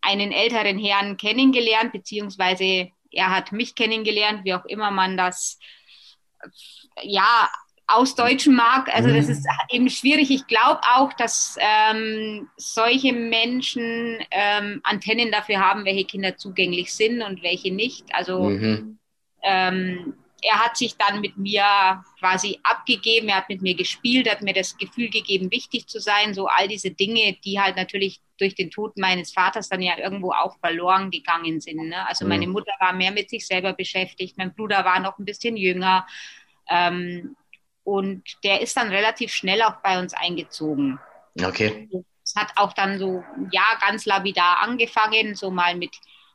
einen 0.00 0.32
älteren 0.32 0.78
Herrn 0.78 1.16
kennengelernt, 1.16 1.92
beziehungsweise 1.92 2.90
er 3.12 3.30
hat 3.30 3.52
mich 3.52 3.74
kennengelernt, 3.74 4.44
wie 4.44 4.54
auch 4.54 4.64
immer 4.64 4.90
man 4.90 5.16
das 5.16 5.58
ja 7.02 7.48
ausdeutschen 7.94 8.54
mag. 8.54 8.88
Also 8.94 9.08
das 9.08 9.26
mhm. 9.26 9.32
ist 9.32 9.46
eben 9.70 9.90
schwierig. 9.90 10.30
Ich 10.30 10.46
glaube 10.46 10.80
auch, 10.94 11.12
dass 11.12 11.56
ähm, 11.60 12.48
solche 12.56 13.12
Menschen 13.12 14.18
ähm, 14.30 14.80
Antennen 14.84 15.30
dafür 15.30 15.60
haben, 15.60 15.84
welche 15.84 16.04
Kinder 16.04 16.36
zugänglich 16.36 16.92
sind 16.92 17.22
und 17.22 17.42
welche 17.42 17.72
nicht. 17.72 18.14
Also 18.14 18.44
mhm. 18.44 18.98
ähm, 19.42 20.14
er 20.42 20.58
hat 20.58 20.76
sich 20.76 20.96
dann 20.96 21.20
mit 21.20 21.36
mir 21.36 22.02
quasi 22.18 22.58
abgegeben, 22.64 23.28
er 23.28 23.36
hat 23.36 23.48
mit 23.48 23.62
mir 23.62 23.74
gespielt, 23.74 24.28
hat 24.28 24.42
mir 24.42 24.52
das 24.52 24.76
Gefühl 24.76 25.08
gegeben, 25.08 25.52
wichtig 25.52 25.86
zu 25.86 26.00
sein. 26.00 26.34
So 26.34 26.48
all 26.48 26.66
diese 26.66 26.90
Dinge, 26.90 27.36
die 27.44 27.60
halt 27.60 27.76
natürlich 27.76 28.20
durch 28.38 28.56
den 28.56 28.70
Tod 28.70 28.98
meines 28.98 29.32
Vaters 29.32 29.68
dann 29.68 29.80
ja 29.80 29.96
irgendwo 29.96 30.32
auch 30.32 30.58
verloren 30.58 31.12
gegangen 31.12 31.60
sind. 31.60 31.88
Ne? 31.88 32.06
Also 32.08 32.26
meine 32.26 32.46
mhm. 32.46 32.54
Mutter 32.54 32.72
war 32.80 32.92
mehr 32.92 33.12
mit 33.12 33.30
sich 33.30 33.46
selber 33.46 33.72
beschäftigt, 33.72 34.36
mein 34.36 34.52
Bruder 34.52 34.84
war 34.84 34.98
noch 34.98 35.18
ein 35.18 35.24
bisschen 35.24 35.56
jünger. 35.56 36.06
Ähm, 36.68 37.36
und 37.84 38.22
der 38.44 38.60
ist 38.60 38.76
dann 38.76 38.88
relativ 38.88 39.32
schnell 39.32 39.62
auch 39.62 39.76
bei 39.82 39.98
uns 39.98 40.14
eingezogen. 40.14 40.98
Okay. 41.42 41.88
Es 42.24 42.34
hat 42.36 42.52
auch 42.56 42.72
dann 42.72 42.98
so, 42.98 43.24
ja, 43.50 43.64
ganz 43.80 44.06
lapidar 44.06 44.62
angefangen, 44.62 45.34
so 45.34 45.50
mal 45.50 45.76
mit 45.76 45.90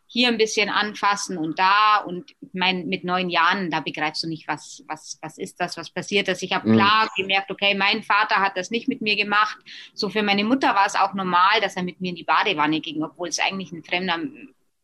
hier 0.09 0.29
ein 0.29 0.37
bisschen 0.37 0.69
anfassen 0.69 1.37
und 1.37 1.59
da. 1.59 1.97
Und 1.97 2.31
ich 2.41 2.53
meine, 2.53 2.85
mit 2.85 3.03
neun 3.03 3.29
Jahren, 3.29 3.69
da 3.69 3.81
begreifst 3.81 4.23
du 4.23 4.27
nicht, 4.27 4.47
was, 4.47 4.83
was, 4.87 5.19
was 5.21 5.37
ist 5.37 5.59
das, 5.59 5.77
was 5.77 5.89
passiert 5.89 6.27
das. 6.29 6.41
Ich 6.41 6.53
habe 6.53 6.69
mhm. 6.69 6.75
klar 6.75 7.09
gemerkt, 7.15 7.51
okay, 7.51 7.75
mein 7.75 8.03
Vater 8.03 8.37
hat 8.37 8.55
das 8.55 8.71
nicht 8.71 8.87
mit 8.87 9.01
mir 9.01 9.15
gemacht. 9.15 9.57
So 9.93 10.09
für 10.09 10.23
meine 10.23 10.45
Mutter 10.45 10.75
war 10.75 10.85
es 10.85 10.95
auch 10.95 11.13
normal, 11.13 11.59
dass 11.61 11.75
er 11.75 11.83
mit 11.83 11.99
mir 11.99 12.09
in 12.09 12.15
die 12.15 12.23
Badewanne 12.23 12.79
ging, 12.79 13.03
obwohl 13.03 13.27
es 13.27 13.39
eigentlich 13.39 13.71
ein 13.71 13.83
fremder 13.83 14.19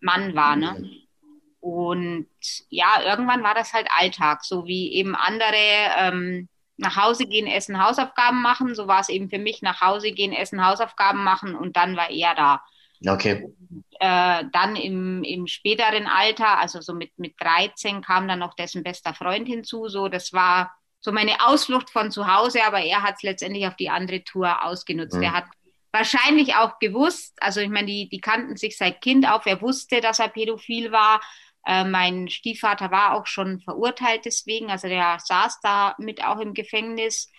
Mann 0.02 0.36
war. 0.36 0.56
Ne? 0.58 0.76
Mhm. 0.78 0.90
Und 1.62 2.28
ja, 2.68 3.02
irgendwann 3.06 3.44
war 3.44 3.56
das 3.56 3.72
halt 3.72 3.88
Alltag, 3.98 4.44
so 4.44 4.68
wie 4.68 4.92
eben 4.92 5.16
andere 5.16 5.56
ähm, 5.98 6.50
nach 6.78 6.96
Hause 6.96 7.26
gehen, 7.26 7.48
essen, 7.48 7.84
Hausaufgaben 7.84 8.42
machen. 8.42 8.76
So 8.76 8.88
war 8.88 9.00
es 9.00 9.10
eben 9.10 9.30
für 9.30 9.40
mich, 9.40 9.62
nach 9.62 9.82
Hause 9.82 10.12
gehen, 10.12 10.34
essen, 10.34 10.66
Hausaufgaben 10.66 11.24
machen 11.24 11.56
und 11.56 11.78
dann 11.78 11.96
war 11.96 12.10
er 12.10 12.36
da. 12.36 12.64
Okay. 13.06 13.44
Und, 13.44 13.86
äh, 14.00 14.44
dann 14.52 14.76
im, 14.76 15.24
im 15.24 15.48
späteren 15.48 16.08
Alter, 16.08 16.60
also 16.60 16.82
so 16.82 16.94
mit, 16.94 17.12
mit 17.18 17.36
13, 17.40 18.02
kam 18.02 18.28
dann 18.28 18.40
noch 18.40 18.56
dessen 18.56 18.84
bester 18.84 19.14
Freund 19.14 19.48
hinzu. 19.48 19.88
So, 19.88 20.08
das 20.08 20.34
war 20.34 20.74
so 21.00 21.12
meine 21.12 21.46
Ausflucht 21.46 21.90
von 21.90 22.12
zu 22.12 22.34
Hause, 22.34 22.64
aber 22.66 22.80
er 22.80 23.04
hat 23.04 23.16
es 23.18 23.24
letztendlich 23.24 23.68
auf 23.68 23.76
die 23.76 23.90
andere 23.90 24.24
Tour 24.24 24.64
ausgenutzt. 24.66 25.16
Mhm. 25.16 25.24
Er 25.24 25.34
hat 25.34 25.46
wahrscheinlich 25.92 26.56
auch 26.56 26.80
gewusst, 26.80 27.36
also 27.42 27.60
ich 27.60 27.70
meine, 27.70 27.88
die, 27.88 28.10
die 28.10 28.22
kannten 28.22 28.56
sich 28.56 28.78
seit 28.78 29.02
Kind 29.02 29.30
auf, 29.30 29.46
er 29.46 29.62
wusste, 29.62 30.02
dass 30.02 30.20
er 30.20 30.30
pädophil 30.30 30.92
war. 30.92 31.22
Äh, 31.66 31.86
mein 31.86 32.28
Stiefvater 32.28 32.92
war 32.92 33.14
auch 33.14 33.26
schon 33.26 33.60
verurteilt 33.62 34.26
deswegen, 34.26 34.70
also 34.70 34.88
der 34.88 35.18
saß 35.24 35.60
da 35.62 35.96
mit 35.98 36.24
auch 36.24 36.40
im 36.40 36.54
Gefängnis. 36.54 37.32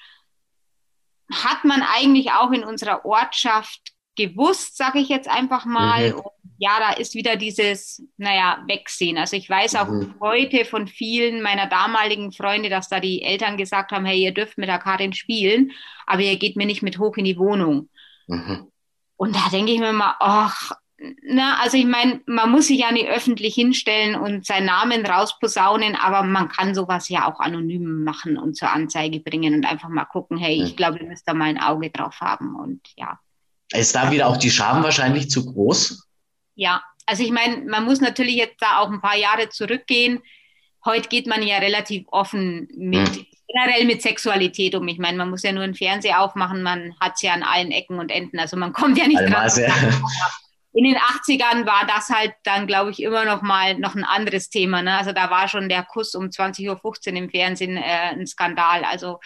Hat 1.32 1.64
man 1.64 1.82
eigentlich 1.82 2.32
auch 2.32 2.50
in 2.52 2.64
unserer 2.64 3.04
Ortschaft 3.04 3.94
gewusst, 4.16 4.76
sage 4.76 4.98
ich 4.98 5.08
jetzt 5.08 5.28
einfach 5.28 5.64
mal. 5.64 6.12
Mhm. 6.12 6.22
Ja, 6.58 6.78
da 6.78 6.92
ist 6.92 7.14
wieder 7.14 7.36
dieses, 7.36 8.02
naja, 8.16 8.62
Wegsehen. 8.66 9.18
Also 9.18 9.36
ich 9.36 9.50
weiß 9.50 9.74
auch 9.74 9.88
mhm. 9.88 10.14
heute 10.20 10.64
von 10.64 10.86
vielen 10.86 11.42
meiner 11.42 11.66
damaligen 11.66 12.32
Freunde, 12.32 12.68
dass 12.68 12.88
da 12.88 13.00
die 13.00 13.22
Eltern 13.22 13.56
gesagt 13.56 13.90
haben, 13.90 14.04
hey, 14.04 14.22
ihr 14.22 14.32
dürft 14.32 14.56
mit 14.56 14.68
der 14.68 14.78
Karin 14.78 15.12
spielen, 15.12 15.72
aber 16.06 16.22
ihr 16.22 16.36
geht 16.36 16.56
mir 16.56 16.66
nicht 16.66 16.82
mit 16.82 16.98
hoch 16.98 17.16
in 17.16 17.24
die 17.24 17.38
Wohnung. 17.38 17.88
Mhm. 18.28 18.68
Und 19.16 19.34
da 19.34 19.48
denke 19.50 19.72
ich 19.72 19.80
mir 19.80 19.92
mal, 19.92 20.14
ach, 20.20 20.72
na, 21.22 21.58
also 21.60 21.76
ich 21.76 21.86
meine, 21.86 22.20
man 22.26 22.50
muss 22.50 22.68
sich 22.68 22.78
ja 22.78 22.92
nicht 22.92 23.08
öffentlich 23.08 23.54
hinstellen 23.54 24.14
und 24.14 24.46
seinen 24.46 24.66
Namen 24.66 25.04
rausposaunen, 25.04 25.96
aber 25.96 26.22
man 26.22 26.48
kann 26.48 26.74
sowas 26.74 27.08
ja 27.08 27.26
auch 27.30 27.40
anonym 27.40 28.04
machen 28.04 28.38
und 28.38 28.56
zur 28.56 28.70
Anzeige 28.70 29.20
bringen 29.20 29.54
und 29.54 29.66
einfach 29.66 29.88
mal 29.88 30.04
gucken, 30.04 30.36
hey, 30.38 30.62
ich 30.62 30.76
glaube, 30.76 31.00
ihr 31.00 31.06
müsst 31.06 31.26
da 31.26 31.34
mal 31.34 31.46
ein 31.46 31.60
Auge 31.60 31.90
drauf 31.90 32.20
haben 32.20 32.54
und 32.54 32.80
ja. 32.96 33.18
Ist 33.72 33.94
da 33.94 34.10
wieder 34.12 34.28
auch 34.28 34.36
die 34.36 34.50
Scham 34.50 34.82
wahrscheinlich 34.84 35.30
zu 35.30 35.44
groß? 35.44 36.06
Ja, 36.54 36.82
also 37.06 37.24
ich 37.24 37.32
meine, 37.32 37.64
man 37.64 37.84
muss 37.84 38.00
natürlich 38.00 38.36
jetzt 38.36 38.62
da 38.62 38.78
auch 38.78 38.90
ein 38.90 39.00
paar 39.00 39.16
Jahre 39.16 39.48
zurückgehen. 39.48 40.22
Heute 40.84 41.08
geht 41.08 41.26
man 41.26 41.42
ja 41.42 41.58
relativ 41.58 42.04
offen 42.08 42.68
mit, 42.76 43.08
hm. 43.08 43.26
generell 43.48 43.84
mit 43.86 44.00
Sexualität 44.00 44.76
um. 44.76 44.86
Ich 44.86 44.98
meine, 44.98 45.18
man 45.18 45.30
muss 45.30 45.42
ja 45.42 45.50
nur 45.50 45.64
einen 45.64 45.74
Fernseher 45.74 46.20
aufmachen, 46.20 46.62
man 46.62 46.94
hat 47.00 47.14
es 47.16 47.22
ja 47.22 47.32
an 47.32 47.42
allen 47.42 47.72
Ecken 47.72 47.98
und 47.98 48.10
Enden. 48.10 48.38
Also 48.38 48.56
man 48.56 48.72
kommt 48.72 48.96
ja 48.96 49.08
nicht 49.08 49.20
dran. 49.20 49.50
In 50.74 50.84
den 50.84 50.96
80ern 50.96 51.66
war 51.66 51.86
das 51.86 52.08
halt 52.08 52.34
dann, 52.42 52.66
glaube 52.66 52.90
ich, 52.90 53.00
immer 53.00 53.24
noch 53.24 53.42
mal 53.42 53.78
noch 53.78 53.94
ein 53.94 54.04
anderes 54.04 54.50
Thema. 54.50 54.82
Ne? 54.82 54.98
Also 54.98 55.12
da 55.12 55.30
war 55.30 55.46
schon 55.46 55.68
der 55.68 55.84
Kuss 55.84 56.16
um 56.16 56.26
20.15 56.26 56.68
Uhr 57.12 57.16
im 57.16 57.30
Fernsehen 57.30 57.76
äh, 57.76 58.10
ein 58.10 58.26
Skandal. 58.26 58.84
Also 58.84 59.20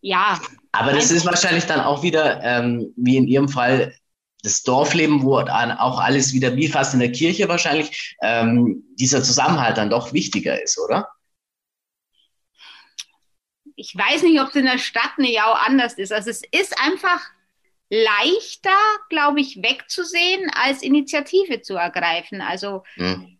ja. 0.00 0.40
Aber 0.72 0.92
das 0.92 1.10
ist 1.10 1.26
wahrscheinlich 1.26 1.66
dann 1.66 1.80
auch 1.80 2.02
wieder, 2.02 2.42
ähm, 2.42 2.94
wie 2.96 3.16
in 3.16 3.26
Ihrem 3.26 3.48
Fall, 3.48 3.94
das 4.42 4.62
Dorfleben, 4.62 5.22
wo 5.22 5.38
auch 5.38 6.00
alles 6.00 6.32
wieder 6.32 6.54
wie 6.56 6.68
fast 6.68 6.94
in 6.94 7.00
der 7.00 7.10
Kirche 7.10 7.48
wahrscheinlich 7.48 8.16
ähm, 8.22 8.84
dieser 8.94 9.22
Zusammenhalt 9.22 9.76
dann 9.76 9.90
doch 9.90 10.12
wichtiger 10.12 10.62
ist, 10.62 10.78
oder? 10.78 11.08
Ich 13.74 13.94
weiß 13.94 14.22
nicht, 14.22 14.40
ob 14.40 14.48
es 14.48 14.54
in 14.54 14.64
der 14.64 14.78
Stadt 14.78 15.18
nicht 15.18 15.42
auch 15.42 15.60
anders 15.66 15.94
ist. 15.94 16.12
Also 16.12 16.30
es 16.30 16.42
ist 16.52 16.80
einfach 16.80 17.20
leichter, 17.88 18.78
glaube 19.08 19.40
ich, 19.40 19.56
wegzusehen, 19.62 20.50
als 20.54 20.82
Initiative 20.82 21.62
zu 21.62 21.74
ergreifen. 21.74 22.40
Also 22.40 22.82
hm 22.94 23.36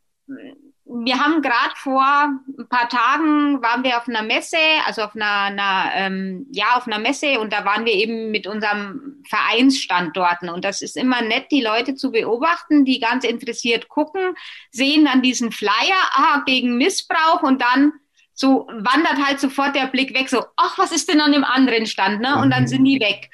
wir 0.89 1.19
haben 1.19 1.43
gerade 1.43 1.75
vor 1.75 2.01
ein 2.01 2.69
paar 2.69 2.89
Tagen 2.89 3.61
waren 3.61 3.83
wir 3.83 3.97
auf 3.97 4.09
einer 4.09 4.23
Messe, 4.23 4.57
also 4.87 5.03
auf 5.03 5.17
einer, 5.17 5.43
einer 5.43 5.91
ähm, 5.95 6.47
ja 6.53 6.77
auf 6.77 6.87
einer 6.87 7.01
Messe 7.01 7.41
und 7.41 7.53
da 7.53 7.65
waren 7.65 7.85
wir 7.85 7.93
eben 7.93 8.31
mit 8.31 8.47
unserem 8.47 9.23
Vereinsstand 9.29 10.17
dort 10.17 10.43
und 10.43 10.65
das 10.65 10.83
ist 10.83 10.97
immer 10.97 11.23
nett, 11.23 11.47
die 11.51 11.61
Leute 11.61 11.97
zu 11.97 12.13
beobachten, 12.13 12.85
die 12.85 13.01
ganz 13.01 13.25
interessiert 13.25 13.89
gucken, 13.89 14.37
sehen 14.71 15.07
dann 15.07 15.23
diesen 15.23 15.51
Flyer, 15.51 16.01
ah 16.13 16.43
gegen 16.47 16.77
Missbrauch 16.77 17.43
und 17.43 17.61
dann 17.63 17.93
so 18.33 18.69
wandert 18.69 19.27
halt 19.27 19.41
sofort 19.41 19.75
der 19.75 19.89
Blick 19.89 20.17
weg, 20.17 20.29
so 20.29 20.45
ach 20.57 20.79
was 20.79 20.93
ist 20.93 21.11
denn 21.11 21.21
an 21.21 21.33
dem 21.33 21.45
anderen 21.45 21.87
Stand, 21.87 22.21
ne? 22.21 22.39
Und 22.41 22.51
dann 22.51 22.69
sind 22.69 22.85
die 22.85 23.01
weg 23.01 23.31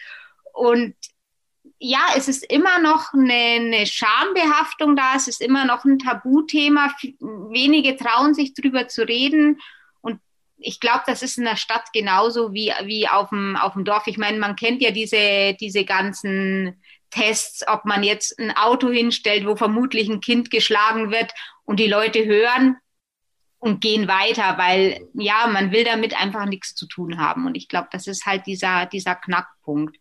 und 0.53 0.95
ja, 1.79 2.07
es 2.17 2.29
ist 2.29 2.45
immer 2.45 2.79
noch 2.79 3.13
eine, 3.13 3.33
eine 3.33 3.87
Schambehaftung 3.87 4.95
da, 4.95 5.17
es 5.17 5.27
ist 5.27 5.41
immer 5.41 5.65
noch 5.65 5.85
ein 5.85 5.99
Tabuthema. 5.99 6.95
Wenige 7.19 7.97
trauen 7.97 8.35
sich 8.35 8.55
drüber 8.55 8.87
zu 8.87 9.07
reden. 9.07 9.61
Und 10.01 10.21
ich 10.59 10.79
glaube, 10.79 11.03
das 11.07 11.23
ist 11.23 11.39
in 11.39 11.45
der 11.45 11.57
Stadt 11.57 11.93
genauso 11.93 12.53
wie, 12.53 12.73
wie 12.85 13.09
auf, 13.09 13.31
dem, 13.31 13.57
auf 13.57 13.73
dem 13.73 13.85
Dorf. 13.85 14.07
Ich 14.07 14.17
meine, 14.17 14.39
man 14.39 14.55
kennt 14.55 14.81
ja 14.81 14.93
diese, 14.93 15.57
diese 15.61 15.85
ganzen 15.85 16.81
Tests, 17.11 17.67
ob 17.67 17.85
man 17.85 18.05
jetzt 18.05 18.39
ein 18.39 18.57
Auto 18.57 18.89
hinstellt, 18.91 19.45
wo 19.45 19.57
vermutlich 19.57 20.09
ein 20.09 20.21
Kind 20.21 20.51
geschlagen 20.51 21.11
wird 21.11 21.33
und 21.65 21.81
die 21.81 21.89
Leute 21.89 22.25
hören 22.25 22.77
und 23.59 23.81
gehen 23.81 24.09
weiter, 24.09 24.59
weil 24.59 25.09
ja, 25.15 25.47
man 25.47 25.71
will 25.71 25.85
damit 25.85 26.21
einfach 26.21 26.47
nichts 26.47 26.75
zu 26.75 26.87
tun 26.87 27.19
haben. 27.19 27.47
Und 27.47 27.57
ich 27.57 27.69
glaube, 27.69 27.89
das 27.93 28.07
ist 28.07 28.27
halt 28.27 28.47
dieser, 28.47 28.87
dieser 28.87 29.15
Knackpunkt. 29.15 29.97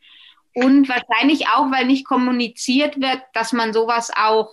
Und 0.53 0.89
wahrscheinlich 0.89 1.47
auch, 1.47 1.71
weil 1.71 1.85
nicht 1.85 2.05
kommuniziert 2.05 2.99
wird, 2.99 3.21
dass 3.33 3.53
man 3.53 3.73
sowas 3.73 4.11
auch 4.15 4.49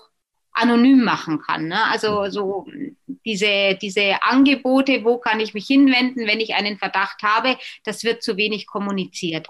anonym 0.53 1.05
machen 1.05 1.41
kann. 1.41 1.69
Ne? 1.69 1.85
Also 1.85 2.29
so 2.31 2.67
diese, 3.25 3.77
diese 3.81 4.23
Angebote, 4.23 5.05
wo 5.05 5.19
kann 5.19 5.41
ich 5.41 5.55
mich 5.55 5.67
hinwenden, 5.67 6.27
wenn 6.27 6.41
ich 6.41 6.55
einen 6.55 6.79
Verdacht 6.79 7.23
habe, 7.23 7.57
das 7.85 8.05
wird 8.05 8.23
zu 8.23 8.37
wenig 8.37 8.67
kommuniziert. 8.67 9.49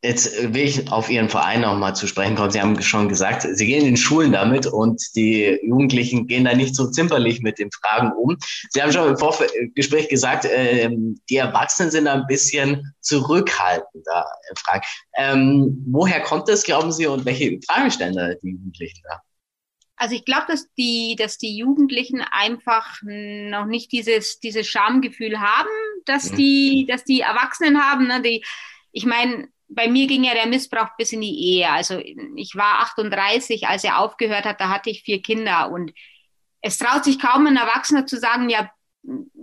Jetzt 0.00 0.54
will 0.54 0.62
ich 0.62 0.92
auf 0.92 1.10
Ihren 1.10 1.28
Verein 1.28 1.62
noch 1.62 1.76
mal 1.76 1.94
zu 1.94 2.06
sprechen 2.06 2.36
kommen. 2.36 2.52
Sie 2.52 2.60
haben 2.60 2.80
schon 2.82 3.08
gesagt, 3.08 3.42
Sie 3.42 3.66
gehen 3.66 3.84
in 3.84 3.96
Schulen 3.96 4.30
damit 4.30 4.66
und 4.66 5.02
die 5.16 5.58
Jugendlichen 5.62 6.28
gehen 6.28 6.44
da 6.44 6.54
nicht 6.54 6.76
so 6.76 6.88
zimperlich 6.88 7.42
mit 7.42 7.58
den 7.58 7.70
Fragen 7.72 8.12
um. 8.12 8.36
Sie 8.70 8.80
haben 8.80 8.92
schon 8.92 9.08
im 9.08 9.16
Vorgespräch 9.16 10.08
gesagt, 10.08 10.44
äh, 10.44 10.88
die 11.28 11.36
Erwachsenen 11.36 11.90
sind 11.90 12.06
ein 12.06 12.26
bisschen 12.28 12.94
zurückhaltender. 13.00 14.24
Fragen. 14.56 14.82
Ähm, 15.16 15.84
woher 15.90 16.20
kommt 16.20 16.48
das, 16.48 16.62
glauben 16.62 16.92
Sie, 16.92 17.06
und 17.06 17.24
welche 17.24 17.58
Fragen 17.68 17.90
stellen 17.90 18.14
da 18.14 18.34
die 18.34 18.50
Jugendlichen 18.50 19.02
da? 19.08 19.20
Also 19.96 20.14
ich 20.14 20.24
glaube, 20.24 20.46
dass 20.46 20.72
die, 20.74 21.16
dass 21.18 21.38
die 21.38 21.56
Jugendlichen 21.56 22.20
einfach 22.20 22.98
noch 23.02 23.66
nicht 23.66 23.90
dieses, 23.90 24.38
dieses 24.38 24.68
Schamgefühl 24.68 25.40
haben, 25.40 25.68
dass 26.04 26.30
mhm. 26.30 26.36
die, 26.36 26.86
dass 26.88 27.02
die 27.02 27.20
Erwachsenen 27.20 27.82
haben. 27.82 28.06
Ne? 28.06 28.22
Die, 28.22 28.44
ich 28.92 29.04
meine, 29.04 29.48
bei 29.68 29.88
mir 29.88 30.06
ging 30.06 30.24
ja 30.24 30.34
der 30.34 30.46
Missbrauch 30.46 30.96
bis 30.96 31.12
in 31.12 31.20
die 31.20 31.56
Ehe. 31.56 31.70
Also 31.70 31.98
ich 32.36 32.54
war 32.54 32.80
38, 32.80 33.68
als 33.68 33.84
er 33.84 33.98
aufgehört 33.98 34.44
hat, 34.44 34.60
da 34.60 34.68
hatte 34.68 34.90
ich 34.90 35.02
vier 35.02 35.20
Kinder 35.22 35.70
und 35.70 35.92
es 36.60 36.78
traut 36.78 37.04
sich 37.04 37.18
kaum 37.18 37.46
ein 37.46 37.56
Erwachsener 37.56 38.06
zu 38.06 38.18
sagen, 38.18 38.48
ja, 38.48 38.70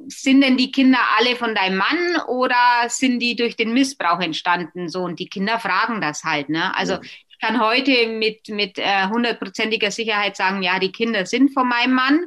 sind 0.08 0.42
denn 0.42 0.58
die 0.58 0.72
Kinder 0.72 1.00
alle 1.18 1.36
von 1.36 1.56
deinem 1.56 1.78
Mann 1.78 2.22
oder 2.28 2.56
sind 2.88 3.20
die 3.20 3.36
durch 3.36 3.56
den 3.56 3.74
Missbrauch 3.74 4.20
entstanden? 4.20 4.90
So, 4.90 5.04
und 5.04 5.20
die 5.20 5.30
Kinder 5.30 5.60
fragen 5.60 6.02
das 6.02 6.24
halt, 6.24 6.50
ne? 6.50 6.76
Also, 6.76 7.00
ich 7.02 7.40
kann 7.40 7.60
heute 7.60 8.08
mit, 8.08 8.48
mit 8.50 8.78
äh, 8.78 9.08
hundertprozentiger 9.08 9.92
Sicherheit 9.92 10.36
sagen, 10.36 10.62
ja, 10.62 10.80
die 10.80 10.92
Kinder 10.92 11.26
sind 11.26 11.54
von 11.54 11.68
meinem 11.68 11.94
Mann. 11.94 12.26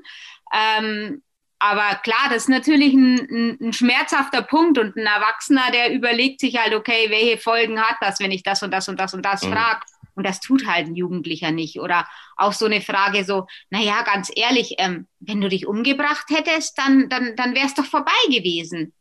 Ähm, 0.52 1.22
aber 1.58 1.96
klar, 2.02 2.28
das 2.30 2.44
ist 2.44 2.48
natürlich 2.48 2.94
ein, 2.94 3.18
ein, 3.18 3.58
ein, 3.60 3.72
schmerzhafter 3.72 4.42
Punkt 4.42 4.78
und 4.78 4.96
ein 4.96 5.06
Erwachsener, 5.06 5.70
der 5.72 5.92
überlegt 5.92 6.40
sich 6.40 6.56
halt, 6.56 6.74
okay, 6.74 7.10
welche 7.10 7.38
Folgen 7.38 7.80
hat 7.80 7.96
das, 8.00 8.20
wenn 8.20 8.30
ich 8.30 8.42
das 8.42 8.62
und 8.62 8.70
das 8.70 8.88
und 8.88 8.98
das 8.98 9.14
und 9.14 9.22
das 9.24 9.42
mhm. 9.42 9.52
frage? 9.52 9.80
Und 10.14 10.26
das 10.26 10.40
tut 10.40 10.66
halt 10.66 10.86
ein 10.86 10.96
Jugendlicher 10.96 11.52
nicht. 11.52 11.78
Oder 11.78 12.06
auch 12.36 12.52
so 12.52 12.66
eine 12.66 12.80
Frage 12.80 13.24
so, 13.24 13.46
naja, 13.70 14.02
ganz 14.02 14.30
ehrlich, 14.34 14.74
ähm, 14.78 15.06
wenn 15.20 15.40
du 15.40 15.48
dich 15.48 15.66
umgebracht 15.66 16.26
hättest, 16.30 16.76
dann, 16.78 17.08
dann, 17.08 17.36
dann 17.36 17.54
wäre 17.54 17.66
es 17.66 17.74
doch 17.74 17.84
vorbei 17.84 18.10
gewesen. 18.28 18.92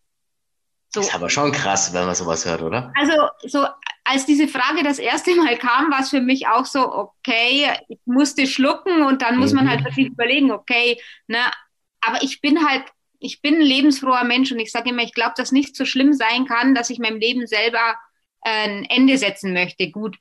So. 0.89 1.01
Das 1.01 1.09
ist 1.09 1.15
aber 1.15 1.29
schon 1.29 1.51
krass, 1.51 1.93
wenn 1.93 2.05
man 2.05 2.15
sowas 2.15 2.45
hört, 2.45 2.61
oder? 2.61 2.93
Also, 2.95 3.13
so, 3.43 3.67
als 4.03 4.25
diese 4.25 4.47
Frage 4.47 4.83
das 4.83 4.99
erste 4.99 5.35
Mal 5.35 5.57
kam, 5.57 5.91
war 5.91 6.01
es 6.01 6.09
für 6.09 6.21
mich 6.21 6.47
auch 6.47 6.65
so, 6.65 6.91
okay, 6.93 7.67
ich 7.89 7.99
musste 8.05 8.47
schlucken 8.47 9.01
und 9.01 9.21
dann 9.21 9.37
muss 9.37 9.51
mhm. 9.51 9.57
man 9.57 9.69
halt 9.69 9.83
wirklich 9.83 10.07
überlegen, 10.07 10.51
okay, 10.51 10.99
ne, 11.27 11.39
aber 12.01 12.21
ich 12.23 12.41
bin 12.41 12.67
halt 12.67 12.83
ich 13.19 13.41
bin 13.41 13.55
ein 13.55 13.61
lebensfroher 13.61 14.23
Mensch 14.23 14.51
und 14.51 14.59
ich 14.59 14.71
sage 14.71 14.89
immer, 14.89 15.03
ich 15.03 15.13
glaube, 15.13 15.33
dass 15.35 15.51
nicht 15.51 15.75
so 15.75 15.85
schlimm 15.85 16.13
sein 16.13 16.45
kann, 16.45 16.75
dass 16.75 16.89
ich 16.89 16.99
meinem 16.99 17.19
Leben 17.19 17.47
selber 17.47 17.95
äh, 18.43 18.67
ein 18.67 18.85
Ende 18.85 19.17
setzen 19.17 19.53
möchte. 19.53 19.89
Gut, 19.89 20.17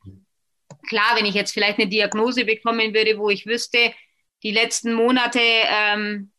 klar, 0.88 1.16
wenn 1.16 1.26
ich 1.26 1.34
jetzt 1.34 1.52
vielleicht 1.52 1.78
eine 1.78 1.88
Diagnose 1.88 2.44
bekommen 2.44 2.94
würde, 2.94 3.18
wo 3.18 3.28
ich 3.30 3.46
wüsste, 3.46 3.92
die 4.42 4.52
letzten 4.52 4.94
Monate 4.94 5.40
ähm, 5.40 6.30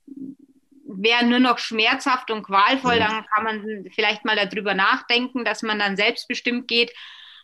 wären 0.86 1.30
nur 1.30 1.40
noch 1.40 1.60
schmerzhaft 1.60 2.32
und 2.32 2.44
qualvoll, 2.44 2.98
dann 2.98 3.26
kann 3.34 3.44
man 3.44 3.86
vielleicht 3.94 4.26
mal 4.26 4.36
darüber 4.36 4.74
nachdenken, 4.74 5.44
dass 5.44 5.62
man 5.62 5.80
dann 5.80 5.98
selbstbestimmt 5.98 6.68
geht, 6.68 6.92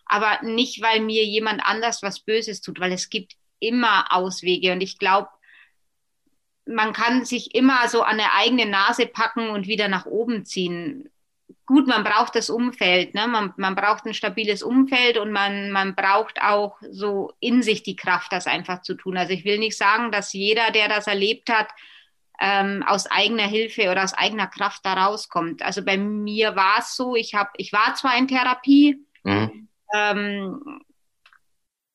aber 0.06 0.42
nicht, 0.44 0.82
weil 0.82 1.02
mir 1.02 1.26
jemand 1.26 1.64
anders 1.64 2.02
was 2.02 2.22
Böses 2.22 2.62
tut, 2.62 2.80
weil 2.80 2.92
es 2.92 3.10
gibt 3.10 3.34
immer 3.60 4.08
Auswege. 4.12 4.72
Und 4.72 4.82
ich 4.82 4.98
glaube, 4.98 5.30
man 6.66 6.94
kann 6.94 7.26
sich 7.26 7.56
immer 7.56 7.88
so 7.90 8.04
an 8.04 8.18
der 8.18 8.36
eigene 8.36 8.66
Nase 8.66 9.06
packen 9.06 9.50
und 9.50 9.68
wieder 9.68 9.88
nach 9.88 10.06
oben 10.06 10.46
ziehen. 10.46 11.10
Gut, 11.66 11.88
man 11.88 12.04
braucht 12.04 12.36
das 12.36 12.50
Umfeld, 12.50 13.14
ne? 13.14 13.28
man, 13.28 13.54
man 13.58 13.76
braucht 13.76 14.06
ein 14.06 14.14
stabiles 14.14 14.64
Umfeld 14.64 15.18
und 15.18 15.32
man, 15.32 15.72
man 15.72 15.96
braucht 15.96 16.42
auch 16.42 16.78
so 16.90 17.32
in 17.40 17.62
sich 17.64 17.84
die 17.84 17.96
Kraft, 17.96 18.32
das 18.34 18.48
einfach 18.48 18.82
zu 18.82 18.96
tun. 18.96 19.18
Also 19.18 19.34
ich 19.34 19.46
will 19.46 19.60
nicht 19.60 19.78
sagen, 19.78 20.12
dass 20.12 20.34
jeder, 20.34 20.72
der 20.72 20.90
das 20.90 21.08
erlebt 21.08 21.50
hat, 21.50 21.70
ähm, 22.40 22.84
aus 22.86 23.10
eigener 23.10 23.48
Hilfe 23.48 23.90
oder 23.90 24.04
aus 24.04 24.14
eigener 24.14 24.48
Kraft 24.48 24.86
da 24.86 24.94
rauskommt. 24.94 25.62
Also 25.62 25.84
bei 25.84 25.98
mir 25.98 26.56
war 26.56 26.80
es 26.80 26.96
so, 26.96 27.16
ich, 27.16 27.34
hab, 27.34 27.54
ich 27.58 27.72
war 27.72 27.96
zwar 27.96 28.18
in 28.18 28.28
Therapie, 28.28 28.98
mhm. 29.24 29.70
ähm, 29.96 30.82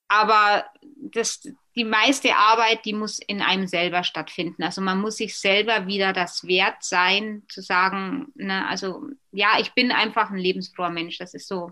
aber 0.08 0.64
das, 1.12 1.40
die 1.76 1.84
meiste 1.84 2.34
Arbeit, 2.34 2.84
die 2.84 2.94
muss 2.94 3.18
in 3.18 3.40
einem 3.40 3.66
selber 3.66 4.02
stattfinden. 4.02 4.62
Also 4.62 4.80
man 4.80 5.00
muss 5.00 5.16
sich 5.16 5.38
selber 5.38 5.86
wieder 5.86 6.12
das 6.12 6.44
wert 6.44 6.82
sein, 6.82 7.42
zu 7.48 7.62
sagen, 7.62 8.28
ne, 8.34 8.66
also 8.66 9.02
ja, 9.32 9.58
ich 9.60 9.72
bin 9.74 9.92
einfach 9.92 10.30
ein 10.30 10.38
lebensfroher 10.38 10.90
Mensch. 10.90 11.18
Das 11.18 11.34
ist 11.34 11.46
so. 11.46 11.70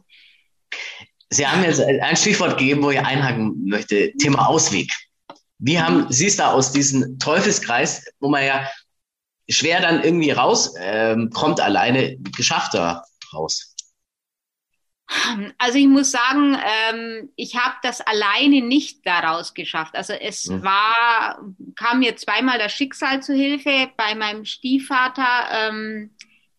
Sie 1.31 1.47
haben 1.47 1.65
jetzt 1.65 1.81
ein 1.81 2.17
Stichwort 2.17 2.59
gegeben, 2.59 2.83
wo 2.83 2.91
ich 2.91 3.01
einhaken 3.01 3.65
möchte. 3.65 4.13
Thema 4.19 4.47
Ausweg. 4.47 4.93
Wie 5.59 5.81
haben 5.81 6.13
Sie 6.13 6.27
es 6.27 6.37
da 6.37 6.53
aus 6.53 6.71
diesem 6.71 7.19
Teufelskreis, 7.19 8.05
wo 8.21 8.29
man 8.29 8.45
ja 8.45 8.69
schwer 9.49 9.81
dann 9.81 10.05
irgendwie 10.05 10.31
raus 10.31 10.75
ähm, 10.79 11.31
kommt, 11.31 11.61
alleine 11.61 12.17
geschafft 12.37 12.75
da 12.75 13.03
raus? 13.33 13.76
Also 15.59 15.79
ich 15.79 15.87
muss 15.87 16.11
sagen, 16.11 16.57
ähm, 16.57 17.31
ich 17.37 17.57
habe 17.57 17.77
das 17.83 18.01
alleine 18.01 18.61
nicht 18.61 19.07
daraus 19.07 19.55
geschafft. 19.55 19.95
Also 19.95 20.13
es 20.13 20.47
mhm. 20.47 20.65
war, 20.65 21.41
kam 21.77 22.01
mir 22.01 22.17
zweimal 22.17 22.59
das 22.59 22.73
Schicksal 22.73 23.23
zu 23.23 23.33
Hilfe 23.33 23.89
bei 23.97 24.15
meinem 24.15 24.45
Stiefvater. 24.45 25.49
Ähm, 25.53 26.11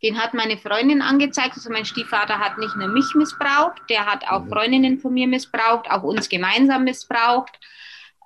den 0.04 0.22
hat 0.22 0.34
meine 0.34 0.58
Freundin 0.58 1.02
angezeigt. 1.02 1.56
Also 1.56 1.70
mein 1.70 1.86
Stiefvater 1.86 2.40
hat 2.40 2.58
nicht 2.58 2.76
nur 2.76 2.88
mich 2.88 3.14
missbraucht, 3.16 3.82
der 3.90 4.06
hat 4.06 4.28
auch 4.28 4.44
mhm. 4.44 4.50
Freundinnen 4.50 5.00
von 5.00 5.14
mir 5.14 5.28
missbraucht, 5.28 5.90
auch 5.90 6.04
uns 6.04 6.30
gemeinsam 6.30 6.84
missbraucht. 6.84 7.60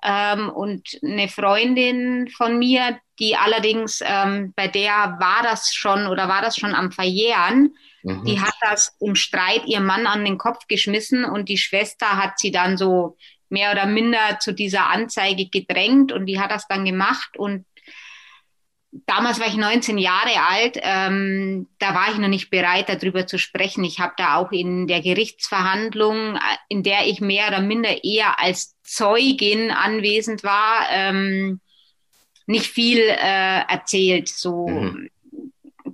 Ähm, 0.04 0.50
und 0.50 0.98
eine 1.02 1.28
Freundin 1.28 2.28
von 2.28 2.58
mir, 2.58 2.98
die 3.18 3.36
allerdings, 3.36 4.00
ähm, 4.04 4.52
bei 4.54 4.68
der 4.68 5.16
war 5.20 5.42
das 5.42 5.72
schon 5.74 6.06
oder 6.06 6.28
war 6.28 6.42
das 6.42 6.56
schon 6.56 6.74
am 6.74 6.92
Verjähren, 6.92 7.74
mhm. 8.02 8.24
die 8.24 8.40
hat 8.40 8.54
das 8.60 8.96
im 9.00 9.14
Streit 9.14 9.66
ihrem 9.66 9.86
Mann 9.86 10.06
an 10.06 10.24
den 10.24 10.38
Kopf 10.38 10.66
geschmissen 10.68 11.24
und 11.24 11.48
die 11.48 11.58
Schwester 11.58 12.16
hat 12.16 12.38
sie 12.38 12.50
dann 12.50 12.76
so 12.76 13.16
mehr 13.48 13.72
oder 13.72 13.86
minder 13.86 14.38
zu 14.40 14.52
dieser 14.52 14.88
Anzeige 14.88 15.48
gedrängt 15.48 16.12
und 16.12 16.26
die 16.26 16.40
hat 16.40 16.50
das 16.50 16.66
dann 16.68 16.84
gemacht 16.84 17.36
und 17.36 17.66
damals 19.06 19.40
war 19.40 19.46
ich 19.46 19.56
19 19.56 19.98
Jahre 19.98 20.40
alt, 20.48 20.78
ähm, 20.80 21.68
da 21.78 21.94
war 21.94 22.10
ich 22.10 22.18
noch 22.18 22.28
nicht 22.28 22.50
bereit, 22.50 22.88
darüber 22.88 23.26
zu 23.26 23.38
sprechen. 23.38 23.84
Ich 23.84 24.00
habe 24.00 24.12
da 24.16 24.36
auch 24.36 24.52
in 24.52 24.86
der 24.86 25.00
Gerichtsverhandlung, 25.00 26.38
in 26.68 26.82
der 26.82 27.06
ich 27.06 27.20
mehr 27.20 27.48
oder 27.48 27.60
minder 27.60 28.04
eher 28.04 28.38
als 28.38 28.76
Zeugin 28.82 29.70
anwesend 29.70 30.44
war, 30.44 30.86
ähm, 30.90 31.60
nicht 32.46 32.66
viel 32.66 32.98
äh, 32.98 33.60
erzählt. 33.68 34.28
So, 34.28 34.68
mhm. 34.68 35.08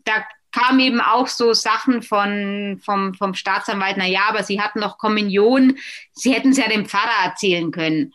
da 0.05 0.25
kamen 0.53 0.81
eben 0.81 1.01
auch 1.01 1.27
so 1.27 1.53
Sachen 1.53 2.03
von, 2.03 2.81
vom, 2.83 3.15
vom 3.15 3.35
Staatsanwalt, 3.35 3.97
na 3.97 4.07
ja, 4.07 4.23
aber 4.29 4.43
sie 4.43 4.61
hatten 4.61 4.81
noch 4.81 4.99
Kommunion, 4.99 5.79
sie 6.13 6.33
hätten 6.33 6.51
es 6.51 6.59
ja 6.59 6.69
dem 6.69 6.87
Pfarrer 6.87 7.27
erzählen 7.27 7.71
können. 7.71 8.13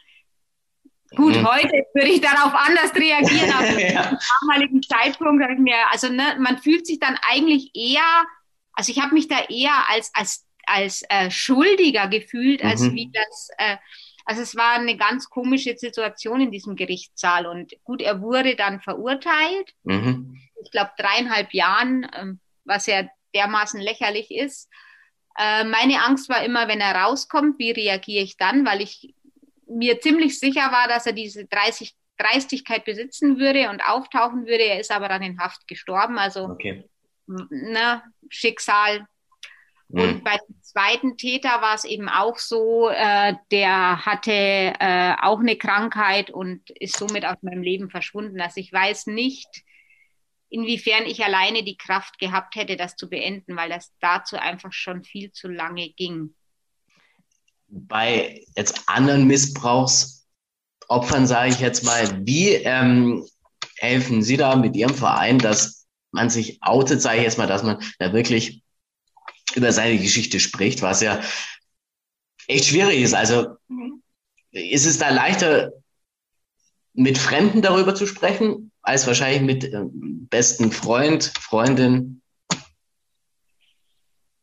Gut, 1.15 1.35
mhm. 1.35 1.47
heute 1.47 1.85
würde 1.93 2.09
ich 2.09 2.21
darauf 2.21 2.53
anders 2.55 2.95
reagieren, 2.95 3.51
aber 3.51 3.79
ja. 3.79 4.09
zum 4.09 4.17
damaligen 4.41 4.81
Zeitpunkt 4.81 5.43
habe 5.43 5.53
ich 5.53 5.59
mir, 5.59 5.75
also 5.91 6.09
ne, 6.09 6.35
man 6.39 6.57
fühlt 6.57 6.87
sich 6.87 6.99
dann 6.99 7.17
eigentlich 7.29 7.71
eher, 7.75 8.25
also 8.73 8.91
ich 8.91 8.99
habe 8.99 9.13
mich 9.13 9.27
da 9.27 9.43
eher 9.47 9.89
als, 9.89 10.11
als, 10.13 10.45
als 10.65 11.03
äh, 11.09 11.29
Schuldiger 11.29 12.07
gefühlt, 12.07 12.63
als 12.63 12.81
mhm. 12.81 12.95
wie 12.95 13.11
das, 13.13 13.49
äh, 13.57 13.77
also 14.25 14.41
es 14.41 14.55
war 14.55 14.73
eine 14.73 14.97
ganz 14.97 15.29
komische 15.29 15.77
Situation 15.77 16.41
in 16.41 16.51
diesem 16.51 16.75
Gerichtssaal 16.75 17.45
und 17.45 17.73
gut, 17.83 18.01
er 18.01 18.21
wurde 18.21 18.55
dann 18.55 18.79
verurteilt, 18.79 19.73
mhm. 19.83 20.39
Ich 20.63 20.71
glaube 20.71 20.91
dreieinhalb 20.97 21.53
Jahren, 21.53 22.03
äh, 22.03 22.33
was 22.65 22.85
ja 22.85 23.07
dermaßen 23.35 23.79
lächerlich 23.79 24.31
ist. 24.31 24.69
Äh, 25.37 25.63
meine 25.63 26.03
Angst 26.03 26.29
war 26.29 26.43
immer, 26.43 26.67
wenn 26.67 26.81
er 26.81 26.95
rauskommt, 26.95 27.57
wie 27.59 27.71
reagiere 27.71 28.23
ich 28.23 28.37
dann, 28.37 28.65
weil 28.65 28.81
ich 28.81 29.13
mir 29.67 29.99
ziemlich 29.99 30.39
sicher 30.39 30.71
war, 30.71 30.87
dass 30.87 31.05
er 31.05 31.13
diese 31.13 31.45
30, 31.45 31.95
Dreistigkeit 32.17 32.85
besitzen 32.85 33.39
würde 33.39 33.69
und 33.69 33.81
auftauchen 33.81 34.45
würde. 34.45 34.63
Er 34.63 34.79
ist 34.79 34.91
aber 34.91 35.09
dann 35.09 35.23
in 35.23 35.39
Haft 35.39 35.67
gestorben. 35.67 36.17
Also 36.17 36.45
okay. 36.45 36.87
ne, 37.27 38.03
Schicksal. 38.29 39.07
Mhm. 39.89 40.01
Und 40.01 40.23
bei 40.23 40.37
dem 40.37 40.61
zweiten 40.61 41.17
Täter 41.17 41.61
war 41.61 41.75
es 41.75 41.85
eben 41.85 42.09
auch 42.09 42.37
so, 42.37 42.89
äh, 42.89 43.33
der 43.51 44.05
hatte 44.05 44.31
äh, 44.31 45.15
auch 45.21 45.39
eine 45.39 45.57
Krankheit 45.57 46.29
und 46.29 46.69
ist 46.69 46.97
somit 46.97 47.25
aus 47.25 47.37
meinem 47.41 47.63
Leben 47.63 47.89
verschwunden. 47.89 48.39
Also 48.41 48.59
ich 48.59 48.71
weiß 48.71 49.07
nicht, 49.07 49.63
inwiefern 50.53 51.07
ich 51.07 51.25
alleine 51.25 51.63
die 51.63 51.77
Kraft 51.77 52.19
gehabt 52.19 52.55
hätte, 52.55 52.77
das 52.77 52.95
zu 52.95 53.09
beenden, 53.09 53.57
weil 53.57 53.69
das 53.69 53.91
dazu 53.99 54.37
einfach 54.37 54.71
schon 54.71 55.03
viel 55.03 55.31
zu 55.31 55.47
lange 55.47 55.89
ging. 55.89 56.35
Bei 57.67 58.45
jetzt 58.55 58.87
anderen 58.87 59.25
Missbrauchsopfern, 59.25 61.25
sage 61.25 61.49
ich 61.49 61.59
jetzt 61.59 61.83
mal, 61.83 62.23
wie 62.27 62.51
ähm, 62.51 63.25
helfen 63.77 64.21
Sie 64.21 64.37
da 64.37 64.55
mit 64.55 64.75
Ihrem 64.75 64.93
Verein, 64.93 65.39
dass 65.39 65.87
man 66.11 66.29
sich 66.29 66.59
outet, 66.61 67.01
sage 67.01 67.17
ich 67.17 67.23
jetzt 67.23 67.39
mal, 67.39 67.47
dass 67.47 67.63
man 67.63 67.83
da 67.97 68.13
wirklich 68.13 68.61
über 69.55 69.71
seine 69.71 69.97
Geschichte 69.97 70.39
spricht, 70.39 70.83
was 70.83 71.01
ja 71.01 71.19
echt 72.47 72.65
schwierig 72.65 73.01
ist. 73.01 73.15
Also 73.15 73.55
ist 74.51 74.85
es 74.85 74.99
da 74.99 75.09
leichter, 75.09 75.71
mit 76.93 77.17
Fremden 77.17 77.63
darüber 77.63 77.95
zu 77.95 78.05
sprechen, 78.05 78.71
als 78.83 79.07
wahrscheinlich 79.07 79.41
mit 79.41 79.73
ähm, 79.73 80.27
besten 80.29 80.71
Freund, 80.71 81.33
Freundin? 81.39 82.21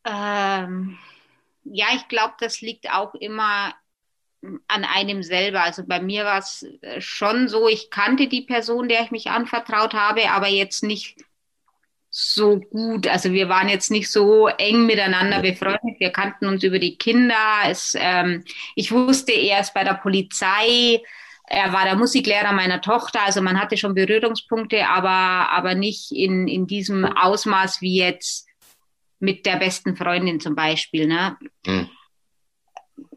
Ähm, 0.03 0.97
ja, 1.63 1.87
ich 1.95 2.07
glaube, 2.07 2.33
das 2.39 2.59
liegt 2.61 2.91
auch 2.91 3.13
immer 3.15 3.73
an 4.67 4.83
einem 4.83 5.21
selber. 5.23 5.63
Also 5.63 5.85
bei 5.85 6.01
mir 6.01 6.25
war 6.25 6.39
es 6.39 6.65
äh, 6.81 6.99
schon 6.99 7.47
so, 7.47 7.67
ich 7.67 7.91
kannte 7.91 8.27
die 8.27 8.41
Person, 8.41 8.89
der 8.89 9.03
ich 9.03 9.11
mich 9.11 9.29
anvertraut 9.29 9.93
habe, 9.93 10.31
aber 10.31 10.47
jetzt 10.47 10.83
nicht 10.83 11.23
so 12.09 12.59
gut. 12.59 13.07
Also 13.07 13.31
wir 13.31 13.47
waren 13.47 13.69
jetzt 13.69 13.91
nicht 13.91 14.11
so 14.11 14.47
eng 14.47 14.85
miteinander 14.85 15.41
befreundet. 15.41 15.99
Wir 15.99 16.09
kannten 16.09 16.47
uns 16.47 16.63
über 16.63 16.79
die 16.79 16.97
Kinder. 16.97 17.35
Es, 17.67 17.95
ähm, 17.97 18.43
ich 18.75 18.91
wusste, 18.91 19.31
er 19.31 19.61
ist 19.61 19.73
bei 19.73 19.83
der 19.83 19.93
Polizei. 19.93 21.01
Er 21.53 21.73
war 21.73 21.83
der 21.83 21.97
Musiklehrer 21.97 22.53
meiner 22.53 22.79
Tochter. 22.79 23.25
Also 23.25 23.41
man 23.41 23.59
hatte 23.59 23.75
schon 23.75 23.93
Berührungspunkte, 23.93 24.87
aber, 24.87 25.49
aber 25.49 25.75
nicht 25.75 26.11
in, 26.11 26.47
in 26.47 26.65
diesem 26.65 27.05
Ausmaß 27.05 27.81
wie 27.81 27.97
jetzt 27.97 28.47
mit 29.19 29.45
der 29.45 29.57
besten 29.57 29.97
Freundin 29.97 30.39
zum 30.39 30.55
Beispiel. 30.55 31.07
Ne? 31.07 31.37
Mhm. 31.65 31.89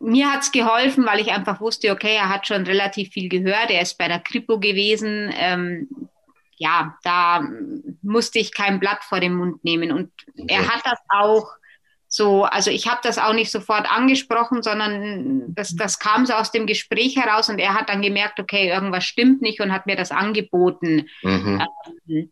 Mir 0.01 0.33
hat's 0.33 0.51
geholfen, 0.51 1.07
weil 1.07 1.21
ich 1.21 1.31
einfach 1.31 1.61
wusste, 1.61 1.93
okay, 1.93 2.17
er 2.17 2.29
hat 2.29 2.47
schon 2.47 2.65
relativ 2.65 3.11
viel 3.11 3.29
gehört, 3.29 3.71
er 3.71 3.83
ist 3.83 3.99
bei 3.99 4.09
der 4.09 4.19
Kripo 4.19 4.59
gewesen. 4.59 5.33
Ähm, 5.37 5.89
ja, 6.57 6.99
da 7.05 7.47
musste 8.03 8.41
ich 8.41 8.53
kein 8.53 8.81
Blatt 8.81 9.05
vor 9.05 9.21
den 9.21 9.35
Mund 9.35 9.63
nehmen. 9.65 9.93
Und 9.93 10.11
okay. 10.39 10.47
er 10.49 10.69
hat 10.69 10.83
das 10.85 10.99
auch 11.09 11.49
so, 12.15 12.45
also 12.45 12.71
ich 12.71 12.87
habe 12.87 13.01
das 13.03 13.19
auch 13.19 13.33
nicht 13.33 13.51
sofort 13.51 13.91
angesprochen, 13.91 14.63
sondern 14.63 15.53
das, 15.53 15.75
das 15.75 15.99
kam 15.99 16.27
so 16.27 16.35
aus 16.35 16.53
dem 16.53 16.65
Gespräch 16.65 17.17
heraus 17.17 17.49
und 17.49 17.59
er 17.59 17.75
hat 17.75 17.89
dann 17.89 18.03
gemerkt, 18.03 18.39
okay, 18.39 18.69
irgendwas 18.69 19.03
stimmt 19.03 19.43
nicht 19.43 19.61
und 19.61 19.73
hat 19.73 19.87
mir 19.87 19.97
das 19.97 20.13
angeboten. 20.13 21.09
Mhm. 21.23 21.61
Ähm, 22.07 22.31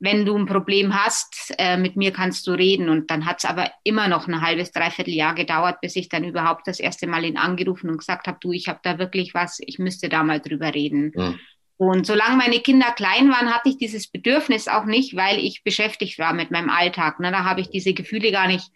wenn 0.00 0.26
du 0.26 0.36
ein 0.36 0.44
Problem 0.44 0.94
hast, 0.94 1.54
äh, 1.56 1.78
mit 1.78 1.96
mir 1.96 2.12
kannst 2.12 2.46
du 2.46 2.50
reden. 2.50 2.90
Und 2.90 3.10
dann 3.10 3.24
hat 3.24 3.38
es 3.38 3.46
aber 3.46 3.70
immer 3.84 4.06
noch 4.06 4.28
ein 4.28 4.42
halbes, 4.42 4.70
dreiviertel 4.70 5.14
Jahr 5.14 5.34
gedauert, 5.34 5.80
bis 5.80 5.96
ich 5.96 6.10
dann 6.10 6.22
überhaupt 6.22 6.68
das 6.68 6.78
erste 6.78 7.06
Mal 7.06 7.24
ihn 7.24 7.38
angerufen 7.38 7.88
und 7.88 7.96
gesagt 7.96 8.26
habe, 8.26 8.36
du, 8.42 8.52
ich 8.52 8.68
habe 8.68 8.80
da 8.82 8.98
wirklich 8.98 9.32
was, 9.32 9.60
ich 9.64 9.78
müsste 9.78 10.10
da 10.10 10.24
mal 10.24 10.40
drüber 10.40 10.74
reden. 10.74 11.12
Mhm. 11.16 11.40
Und 11.78 12.06
solange 12.06 12.36
meine 12.36 12.60
Kinder 12.60 12.92
klein 12.92 13.30
waren, 13.30 13.54
hatte 13.54 13.70
ich 13.70 13.78
dieses 13.78 14.08
Bedürfnis 14.08 14.68
auch 14.68 14.84
nicht, 14.84 15.16
weil 15.16 15.38
ich 15.38 15.64
beschäftigt 15.64 16.18
war 16.18 16.34
mit 16.34 16.50
meinem 16.50 16.68
Alltag. 16.68 17.18
Ne? 17.18 17.32
Da 17.32 17.44
habe 17.44 17.62
ich 17.62 17.70
diese 17.70 17.94
Gefühle 17.94 18.30
gar 18.30 18.46
nicht 18.46 18.70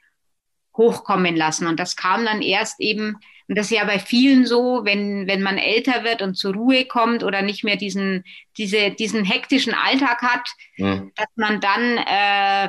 hochkommen 0.76 1.36
lassen. 1.36 1.66
Und 1.66 1.80
das 1.80 1.96
kam 1.96 2.24
dann 2.24 2.42
erst 2.42 2.80
eben, 2.80 3.16
und 3.48 3.58
das 3.58 3.66
ist 3.66 3.76
ja 3.76 3.84
bei 3.84 3.98
vielen 3.98 4.46
so, 4.46 4.84
wenn, 4.84 5.26
wenn 5.26 5.42
man 5.42 5.58
älter 5.58 6.04
wird 6.04 6.22
und 6.22 6.36
zur 6.36 6.54
Ruhe 6.54 6.84
kommt 6.84 7.24
oder 7.24 7.42
nicht 7.42 7.64
mehr 7.64 7.76
diesen, 7.76 8.24
diese, 8.56 8.90
diesen 8.92 9.24
hektischen 9.24 9.74
Alltag 9.74 10.22
hat, 10.22 10.48
mhm. 10.76 11.12
dass 11.16 11.28
man 11.34 11.60
dann 11.60 11.98
äh, 11.98 12.68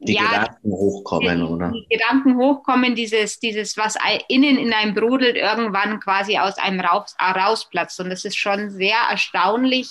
die 0.00 0.14
ja, 0.14 0.28
Gedanken 0.28 0.70
hochkommen, 0.70 1.38
die, 1.38 1.44
oder? 1.44 1.70
Die 1.72 1.86
Gedanken 1.88 2.36
hochkommen, 2.36 2.94
dieses, 2.94 3.40
dieses, 3.40 3.76
was 3.76 3.96
innen 4.28 4.58
in 4.58 4.72
einem 4.72 4.94
brodelt, 4.94 5.36
irgendwann 5.36 6.00
quasi 6.00 6.36
aus 6.36 6.58
einem 6.58 6.80
raus, 6.80 7.16
rausplatzt. 7.18 7.98
Und 8.00 8.10
das 8.10 8.24
ist 8.24 8.36
schon 8.36 8.70
sehr 8.70 8.98
erstaunlich, 9.10 9.88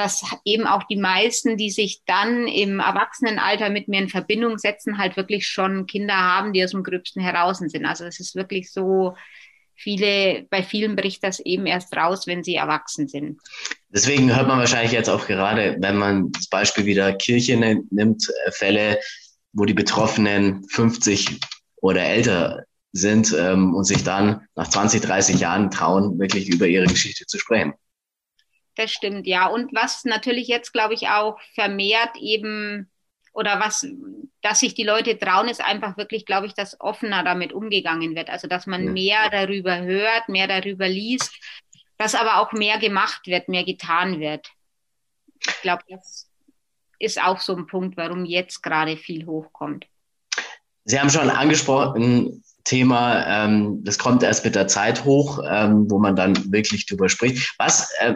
dass 0.00 0.24
eben 0.44 0.66
auch 0.66 0.82
die 0.84 0.96
meisten, 0.96 1.56
die 1.56 1.70
sich 1.70 2.00
dann 2.06 2.48
im 2.48 2.80
Erwachsenenalter 2.80 3.70
mit 3.70 3.86
mir 3.86 4.00
in 4.00 4.08
Verbindung 4.08 4.58
setzen, 4.58 4.98
halt 4.98 5.16
wirklich 5.16 5.46
schon 5.46 5.86
Kinder 5.86 6.16
haben, 6.16 6.52
die 6.52 6.64
aus 6.64 6.72
dem 6.72 6.82
Gröbsten 6.82 7.22
heraus 7.22 7.58
sind. 7.58 7.84
Also 7.84 8.04
es 8.04 8.18
ist 8.18 8.34
wirklich 8.34 8.72
so, 8.72 9.14
viele, 9.80 10.46
bei 10.50 10.62
vielen 10.62 10.94
bricht 10.94 11.24
das 11.24 11.40
eben 11.40 11.66
erst 11.66 11.96
raus, 11.96 12.26
wenn 12.26 12.44
sie 12.44 12.54
erwachsen 12.54 13.08
sind. 13.08 13.40
Deswegen 13.88 14.34
hört 14.34 14.46
man 14.46 14.58
wahrscheinlich 14.58 14.92
jetzt 14.92 15.08
auch 15.08 15.26
gerade, 15.26 15.76
wenn 15.80 15.96
man 15.96 16.30
das 16.32 16.48
Beispiel 16.48 16.84
wieder 16.84 17.12
Kirche 17.14 17.56
nimmt, 17.56 18.28
äh, 18.46 18.52
Fälle, 18.52 18.98
wo 19.52 19.64
die 19.64 19.74
Betroffenen 19.74 20.64
50 20.68 21.40
oder 21.76 22.02
älter 22.02 22.64
sind 22.92 23.34
ähm, 23.38 23.74
und 23.74 23.84
sich 23.84 24.04
dann 24.04 24.42
nach 24.54 24.68
20, 24.68 25.00
30 25.00 25.40
Jahren 25.40 25.70
trauen, 25.70 26.18
wirklich 26.18 26.48
über 26.48 26.66
ihre 26.66 26.86
Geschichte 26.86 27.24
zu 27.26 27.38
sprechen. 27.38 27.72
Das 28.76 28.90
stimmt, 28.90 29.26
ja. 29.26 29.46
Und 29.46 29.74
was 29.74 30.04
natürlich 30.04 30.48
jetzt, 30.48 30.72
glaube 30.72 30.94
ich, 30.94 31.08
auch 31.08 31.38
vermehrt 31.54 32.16
eben 32.16 32.90
oder 33.32 33.60
was, 33.60 33.86
dass 34.42 34.60
sich 34.60 34.74
die 34.74 34.84
Leute 34.84 35.18
trauen, 35.18 35.48
ist 35.48 35.62
einfach 35.62 35.96
wirklich, 35.96 36.26
glaube 36.26 36.46
ich, 36.46 36.54
dass 36.54 36.80
offener 36.80 37.22
damit 37.22 37.52
umgegangen 37.52 38.14
wird. 38.14 38.30
Also, 38.30 38.48
dass 38.48 38.66
man 38.66 38.84
ja. 38.84 38.90
mehr 38.90 39.30
darüber 39.30 39.80
hört, 39.82 40.28
mehr 40.28 40.48
darüber 40.48 40.88
liest, 40.88 41.32
dass 41.98 42.14
aber 42.14 42.40
auch 42.40 42.52
mehr 42.52 42.78
gemacht 42.78 43.26
wird, 43.26 43.48
mehr 43.48 43.64
getan 43.64 44.20
wird. 44.20 44.50
Ich 45.46 45.62
glaube, 45.62 45.82
das 45.88 46.28
ist 46.98 47.22
auch 47.22 47.40
so 47.40 47.56
ein 47.56 47.66
Punkt, 47.66 47.96
warum 47.96 48.24
jetzt 48.24 48.62
gerade 48.62 48.96
viel 48.96 49.26
hochkommt. 49.26 49.86
Sie 50.84 50.98
haben 50.98 51.10
schon 51.10 51.30
angesprochen, 51.30 52.42
Thema, 52.64 53.26
ähm, 53.26 53.82
das 53.84 53.98
kommt 53.98 54.22
erst 54.22 54.44
mit 54.44 54.54
der 54.54 54.68
Zeit 54.68 55.04
hoch, 55.04 55.42
ähm, 55.48 55.90
wo 55.90 55.98
man 55.98 56.16
dann 56.16 56.52
wirklich 56.52 56.86
drüber 56.86 57.08
spricht. 57.08 57.54
Was 57.58 57.90
äh, 58.00 58.14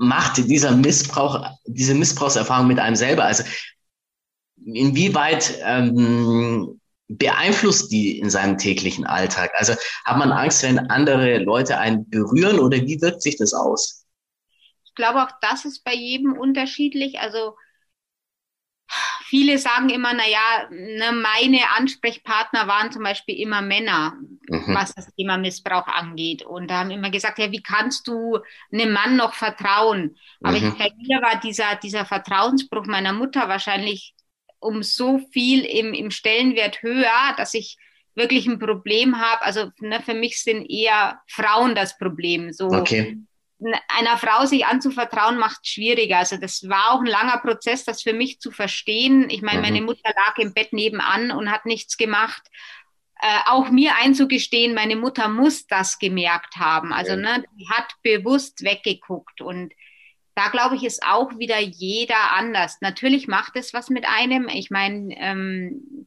macht 0.00 0.38
dieser 0.38 0.74
Missbrauch, 0.74 1.46
diese 1.66 1.94
Missbrauchserfahrung 1.94 2.66
mit 2.66 2.78
einem 2.78 2.96
selber? 2.96 3.24
Also 3.24 3.44
inwieweit 4.64 5.60
ähm, 5.62 6.80
beeinflusst 7.08 7.92
die 7.92 8.18
in 8.18 8.30
seinem 8.30 8.56
täglichen 8.56 9.04
Alltag? 9.04 9.50
Also 9.54 9.74
hat 10.06 10.16
man 10.16 10.32
Angst, 10.32 10.62
wenn 10.62 10.78
andere 10.78 11.38
Leute 11.38 11.76
einen 11.76 12.08
berühren 12.08 12.58
oder 12.58 12.78
wie 12.78 13.00
wirkt 13.02 13.20
sich 13.20 13.36
das 13.36 13.52
aus? 13.52 14.06
Ich 14.86 14.94
glaube, 14.94 15.22
auch 15.22 15.32
das 15.42 15.66
ist 15.66 15.84
bei 15.84 15.94
jedem 15.94 16.32
unterschiedlich. 16.32 17.18
Also 17.18 17.56
viele 19.30 19.58
sagen 19.58 19.90
immer, 19.90 20.12
na 20.12 20.28
ja, 20.28 20.68
ne, 20.70 21.12
meine 21.12 21.60
Ansprechpartner 21.76 22.66
waren 22.66 22.90
zum 22.90 23.04
Beispiel 23.04 23.38
immer 23.38 23.62
Männer, 23.62 24.14
mhm. 24.48 24.74
was 24.74 24.92
das 24.92 25.14
Thema 25.14 25.38
Missbrauch 25.38 25.86
angeht. 25.86 26.42
Und 26.42 26.68
da 26.68 26.80
haben 26.80 26.90
immer 26.90 27.10
gesagt, 27.10 27.38
ja, 27.38 27.52
wie 27.52 27.62
kannst 27.62 28.08
du 28.08 28.40
einem 28.72 28.92
Mann 28.92 29.16
noch 29.16 29.34
vertrauen? 29.34 30.16
Aber 30.42 30.58
mhm. 30.58 30.68
ich, 30.68 30.74
bei 30.74 30.90
mir 30.96 31.22
war 31.22 31.38
dieser, 31.38 31.76
dieser 31.76 32.04
Vertrauensbruch 32.04 32.86
meiner 32.86 33.12
Mutter 33.12 33.48
wahrscheinlich 33.48 34.14
um 34.58 34.82
so 34.82 35.20
viel 35.32 35.64
im, 35.64 35.94
im 35.94 36.10
Stellenwert 36.10 36.82
höher, 36.82 37.34
dass 37.36 37.54
ich 37.54 37.78
wirklich 38.16 38.46
ein 38.46 38.58
Problem 38.58 39.18
habe. 39.18 39.42
Also 39.42 39.70
ne, 39.78 40.00
für 40.02 40.14
mich 40.14 40.42
sind 40.42 40.68
eher 40.68 41.20
Frauen 41.28 41.76
das 41.76 41.96
Problem. 41.96 42.52
So 42.52 42.66
okay. 42.66 43.16
Einer 43.88 44.16
Frau 44.16 44.46
sich 44.46 44.66
anzuvertrauen 44.66 45.38
macht 45.38 45.66
schwieriger. 45.66 46.18
Also 46.18 46.36
das 46.36 46.68
war 46.68 46.92
auch 46.92 47.00
ein 47.00 47.06
langer 47.06 47.38
Prozess, 47.38 47.84
das 47.84 48.02
für 48.02 48.12
mich 48.12 48.40
zu 48.40 48.50
verstehen. 48.50 49.28
Ich 49.30 49.42
meine, 49.42 49.58
mhm. 49.58 49.64
meine 49.64 49.82
Mutter 49.82 50.10
lag 50.14 50.38
im 50.38 50.54
Bett 50.54 50.72
nebenan 50.72 51.30
und 51.30 51.50
hat 51.50 51.66
nichts 51.66 51.96
gemacht. 51.96 52.42
Äh, 53.20 53.50
auch 53.50 53.70
mir 53.70 53.96
einzugestehen, 53.96 54.74
meine 54.74 54.96
Mutter 54.96 55.28
muss 55.28 55.66
das 55.66 55.98
gemerkt 55.98 56.56
haben. 56.56 56.92
Also 56.92 57.16
ne, 57.16 57.44
die 57.58 57.68
hat 57.68 57.88
bewusst 58.02 58.64
weggeguckt 58.64 59.42
und 59.42 59.72
da 60.34 60.48
glaube 60.48 60.76
ich, 60.76 60.84
ist 60.84 61.02
auch 61.04 61.38
wieder 61.38 61.58
jeder 61.58 62.32
anders. 62.32 62.78
Natürlich 62.80 63.28
macht 63.28 63.56
es 63.56 63.74
was 63.74 63.90
mit 63.90 64.06
einem. 64.08 64.48
Ich 64.48 64.70
meine, 64.70 65.14
ähm, 65.18 65.99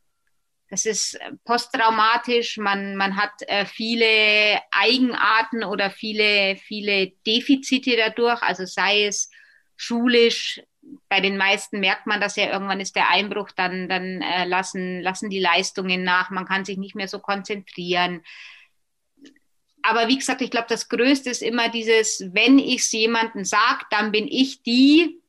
das 0.73 0.85
ist 0.85 1.19
posttraumatisch, 1.45 2.57
man, 2.57 2.95
man 2.95 3.15
hat 3.15 3.33
äh, 3.47 3.65
viele 3.65 4.59
Eigenarten 4.71 5.63
oder 5.63 5.91
viele, 5.91 6.55
viele 6.55 7.11
Defizite 7.27 7.95
dadurch, 7.95 8.41
also 8.41 8.65
sei 8.65 9.05
es 9.05 9.29
schulisch, 9.75 10.59
bei 11.09 11.21
den 11.21 11.37
meisten 11.37 11.79
merkt 11.79 12.07
man 12.07 12.19
das 12.19 12.35
ja, 12.37 12.51
irgendwann 12.51 12.79
ist 12.79 12.95
der 12.95 13.09
Einbruch, 13.09 13.51
dann, 13.51 13.87
dann 13.87 14.23
äh, 14.23 14.45
lassen, 14.45 15.01
lassen 15.01 15.29
die 15.29 15.39
Leistungen 15.39 16.03
nach, 16.03 16.31
man 16.31 16.45
kann 16.45 16.65
sich 16.65 16.77
nicht 16.77 16.95
mehr 16.95 17.07
so 17.07 17.19
konzentrieren. 17.19 18.23
Aber 19.83 20.07
wie 20.07 20.17
gesagt, 20.17 20.41
ich 20.41 20.49
glaube, 20.49 20.67
das 20.69 20.89
Größte 20.89 21.29
ist 21.29 21.43
immer 21.43 21.69
dieses, 21.69 22.23
wenn 22.33 22.57
ich 22.57 22.81
es 22.81 22.91
jemandem 22.91 23.45
sage, 23.45 23.85
dann 23.91 24.11
bin 24.11 24.27
ich 24.27 24.63
die, 24.63 25.21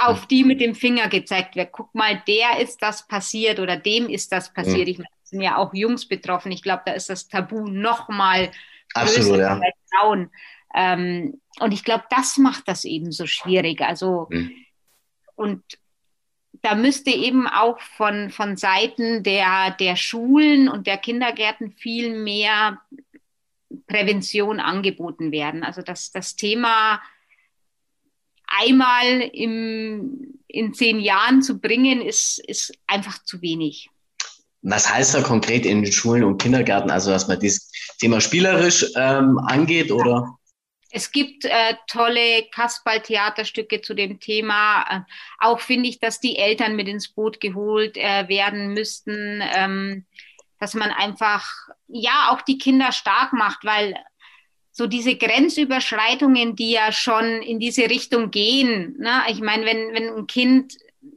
auf 0.00 0.26
die 0.26 0.44
mit 0.44 0.60
dem 0.60 0.74
Finger 0.74 1.08
gezeigt 1.08 1.56
wird. 1.56 1.72
Guck 1.72 1.94
mal, 1.94 2.22
der 2.26 2.60
ist 2.60 2.82
das 2.82 3.06
passiert 3.06 3.60
oder 3.60 3.76
dem 3.76 4.08
ist 4.08 4.32
das 4.32 4.52
passiert. 4.52 4.88
Ich 4.88 4.98
meine, 4.98 5.08
es 5.22 5.30
sind 5.30 5.42
ja 5.42 5.56
auch 5.56 5.74
Jungs 5.74 6.06
betroffen. 6.06 6.52
Ich 6.52 6.62
glaube, 6.62 6.82
da 6.86 6.92
ist 6.92 7.10
das 7.10 7.28
Tabu 7.28 7.68
noch 7.68 8.08
mal 8.08 8.50
größer 8.94 9.38
ja. 9.38 9.54
bei 9.56 9.72
Frauen. 9.90 10.30
Ähm, 10.74 11.40
und 11.58 11.72
ich 11.72 11.84
glaube, 11.84 12.04
das 12.10 12.38
macht 12.38 12.66
das 12.66 12.84
eben 12.84 13.12
so 13.12 13.26
schwierig. 13.26 13.82
Also, 13.82 14.28
mhm. 14.30 14.52
und 15.34 15.62
da 16.62 16.74
müsste 16.74 17.10
eben 17.10 17.46
auch 17.46 17.80
von, 17.80 18.30
von 18.30 18.56
Seiten 18.56 19.22
der, 19.22 19.70
der 19.78 19.96
Schulen 19.96 20.68
und 20.68 20.86
der 20.86 20.98
Kindergärten 20.98 21.72
viel 21.72 22.14
mehr 22.14 22.80
Prävention 23.86 24.60
angeboten 24.60 25.32
werden. 25.32 25.62
Also 25.62 25.82
dass 25.82 26.10
das 26.10 26.36
Thema 26.36 27.00
einmal 28.50 29.20
im, 29.32 30.40
in 30.46 30.74
zehn 30.74 31.00
Jahren 31.00 31.42
zu 31.42 31.58
bringen, 31.58 32.02
ist, 32.02 32.38
ist 32.46 32.72
einfach 32.86 33.22
zu 33.24 33.40
wenig. 33.40 33.88
Was 34.62 34.92
heißt 34.92 35.14
da 35.14 35.22
konkret 35.22 35.64
in 35.64 35.82
den 35.82 35.92
Schulen 35.92 36.22
und 36.22 36.40
Kindergärten, 36.40 36.90
also 36.90 37.10
dass 37.10 37.28
man 37.28 37.40
dieses 37.40 37.70
Thema 37.98 38.20
spielerisch 38.20 38.84
ähm, 38.94 39.38
angeht 39.38 39.90
oder? 39.90 40.36
Es 40.92 41.12
gibt 41.12 41.44
äh, 41.44 41.74
tolle 41.86 42.46
Kasperl-Theaterstücke 42.50 43.80
zu 43.80 43.94
dem 43.94 44.18
Thema. 44.18 44.82
Äh, 44.90 45.00
auch 45.38 45.60
finde 45.60 45.88
ich, 45.88 46.00
dass 46.00 46.20
die 46.20 46.36
Eltern 46.36 46.76
mit 46.76 46.88
ins 46.88 47.08
Boot 47.08 47.40
geholt 47.40 47.96
äh, 47.96 48.28
werden 48.28 48.74
müssten. 48.74 49.40
Ähm, 49.54 50.04
dass 50.60 50.74
man 50.74 50.90
einfach, 50.90 51.50
ja, 51.88 52.28
auch 52.30 52.42
die 52.42 52.58
Kinder 52.58 52.92
stark 52.92 53.32
macht, 53.32 53.64
weil 53.64 53.94
so 54.80 54.86
diese 54.86 55.14
Grenzüberschreitungen, 55.14 56.56
die 56.56 56.70
ja 56.70 56.90
schon 56.90 57.42
in 57.42 57.60
diese 57.60 57.90
Richtung 57.90 58.30
gehen, 58.30 58.96
ne? 58.98 59.24
ich 59.28 59.42
meine, 59.42 59.66
wenn, 59.66 59.92
wenn 59.92 60.08
ein 60.16 60.26
Kind 60.26 60.72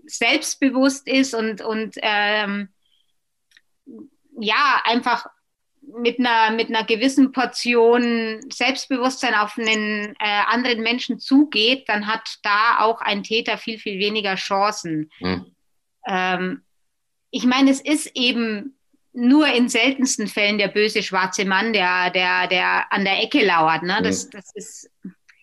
selbstbewusst 0.06 1.08
ist 1.08 1.34
und, 1.34 1.62
und 1.62 1.95
ähm, 2.02 2.67
ja, 4.38 4.82
einfach 4.84 5.28
mit 5.82 6.19
einer, 6.19 6.52
mit 6.52 6.67
einer 6.67 6.84
gewissen 6.84 7.32
Portion 7.32 8.41
Selbstbewusstsein 8.52 9.34
auf 9.34 9.58
einen 9.58 10.13
äh, 10.19 10.41
anderen 10.49 10.82
Menschen 10.82 11.19
zugeht, 11.19 11.88
dann 11.88 12.08
hat 12.08 12.39
da 12.43 12.80
auch 12.80 12.99
ein 12.99 13.23
Täter 13.23 13.58
viel, 13.58 13.78
viel 13.80 13.97
weniger 13.97 14.36
Chancen. 14.36 15.10
Mhm. 15.21 15.56
Ähm, 16.06 16.63
ich 17.32 17.45
meine, 17.45 17.71
es 17.71 17.80
ist 17.80 18.12
eben 18.13 18.78
nur 19.13 19.47
in 19.47 19.69
seltensten 19.69 20.28
Fällen 20.28 20.58
der 20.58 20.67
böse 20.67 21.04
schwarze 21.04 21.45
Mann, 21.45 21.71
der, 21.71 22.10
der, 22.10 22.47
der 22.47 22.91
an 22.91 23.06
der 23.06 23.21
Ecke 23.21 23.45
lauert. 23.45 23.84
Ne? 23.84 23.99
Das, 24.04 24.30
das 24.30 24.52
ist, 24.56 24.91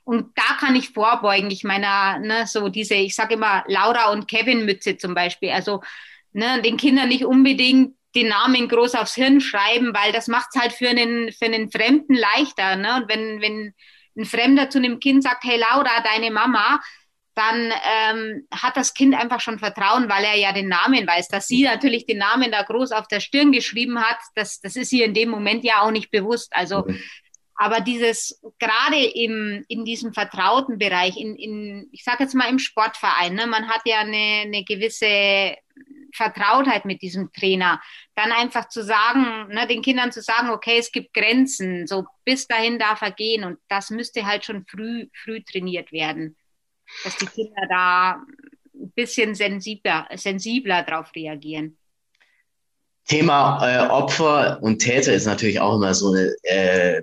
und 0.04 0.37
da 0.37 0.56
kann 0.59 0.74
ich 0.74 0.90
vorbeugen. 0.90 1.50
Ich 1.50 1.62
meine, 1.62 2.20
ne, 2.20 2.46
so 2.46 2.68
diese, 2.68 2.94
ich 2.94 3.14
sage 3.14 3.35
immer 3.35 3.64
Laura 3.68 4.11
und 4.11 4.26
Kevin 4.26 4.64
Mütze 4.64 4.96
zum 4.96 5.14
Beispiel. 5.14 5.50
Also 5.50 5.83
ne, 6.33 6.61
den 6.62 6.76
Kindern 6.76 7.09
nicht 7.09 7.24
unbedingt 7.24 7.94
den 8.16 8.28
Namen 8.28 8.68
groß 8.68 8.96
aufs 8.96 9.14
Hirn 9.14 9.40
schreiben, 9.40 9.94
weil 9.94 10.11
das 10.11 10.26
macht 10.26 10.48
es 10.52 10.61
halt 10.61 10.72
für 10.72 10.88
einen, 10.88 11.33
für 11.33 11.44
einen 11.44 11.70
Fremden 11.70 12.14
leichter. 12.14 12.74
Ne? 12.74 12.96
Und 12.96 13.09
wenn, 13.09 13.40
wenn 13.40 13.74
ein 14.16 14.24
Fremder 14.24 14.68
zu 14.68 14.78
einem 14.78 14.98
Kind 14.98 15.22
sagt, 15.22 15.44
hey 15.44 15.61
Laura, 15.61 16.02
deine 16.02 16.33
Mama, 16.33 16.80
dann 17.34 17.72
ähm, 17.88 18.46
hat 18.50 18.76
das 18.76 18.94
Kind 18.94 19.14
einfach 19.14 19.40
schon 19.40 19.58
Vertrauen, 19.58 20.08
weil 20.08 20.24
er 20.24 20.36
ja 20.36 20.52
den 20.52 20.68
Namen 20.68 21.06
weiß. 21.06 21.28
Dass 21.28 21.46
sie 21.46 21.62
natürlich 21.62 22.06
den 22.06 22.18
Namen 22.18 22.50
da 22.50 22.62
groß 22.62 22.92
auf 22.92 23.08
der 23.08 23.20
Stirn 23.20 23.52
geschrieben 23.52 24.00
hat, 24.00 24.18
das, 24.34 24.60
das 24.60 24.76
ist 24.76 24.92
ihr 24.92 25.04
in 25.04 25.14
dem 25.14 25.30
Moment 25.30 25.64
ja 25.64 25.82
auch 25.82 25.90
nicht 25.90 26.10
bewusst. 26.10 26.52
Also 26.54 26.86
Aber 27.62 27.80
dieses, 27.80 28.40
gerade 28.58 29.04
im, 29.04 29.66
in 29.68 29.84
diesem 29.84 30.14
vertrauten 30.14 30.78
Bereich, 30.78 31.18
in, 31.18 31.36
in 31.36 31.88
ich 31.92 32.04
sage 32.04 32.22
jetzt 32.22 32.34
mal 32.34 32.48
im 32.48 32.58
Sportverein, 32.58 33.34
ne, 33.34 33.46
man 33.46 33.68
hat 33.68 33.82
ja 33.84 33.98
eine, 34.00 34.44
eine 34.46 34.64
gewisse 34.64 35.56
Vertrautheit 36.14 36.86
mit 36.86 37.02
diesem 37.02 37.30
Trainer, 37.34 37.78
dann 38.14 38.32
einfach 38.32 38.70
zu 38.70 38.82
sagen, 38.82 39.48
ne, 39.52 39.66
den 39.66 39.82
Kindern 39.82 40.10
zu 40.10 40.22
sagen, 40.22 40.48
okay, 40.48 40.78
es 40.78 40.90
gibt 40.90 41.12
Grenzen, 41.12 41.86
so 41.86 42.06
bis 42.24 42.46
dahin 42.46 42.78
darf 42.78 43.02
er 43.02 43.12
gehen 43.12 43.44
und 43.44 43.58
das 43.68 43.90
müsste 43.90 44.24
halt 44.24 44.46
schon 44.46 44.64
früh, 44.66 45.08
früh 45.22 45.42
trainiert 45.42 45.92
werden, 45.92 46.36
dass 47.05 47.16
die 47.16 47.26
Kinder 47.26 47.62
da 47.68 48.22
ein 48.74 48.90
bisschen 48.94 49.35
sensibler, 49.35 50.09
sensibler 50.14 50.83
darauf 50.83 51.14
reagieren. 51.14 51.76
Thema 53.07 53.59
äh, 53.66 53.88
Opfer 53.88 54.62
und 54.62 54.79
Täter 54.79 55.12
ist 55.12 55.26
natürlich 55.26 55.61
auch 55.61 55.76
immer 55.76 55.94
so 55.94 56.12
eine 56.12 56.35
äh, 56.42 57.03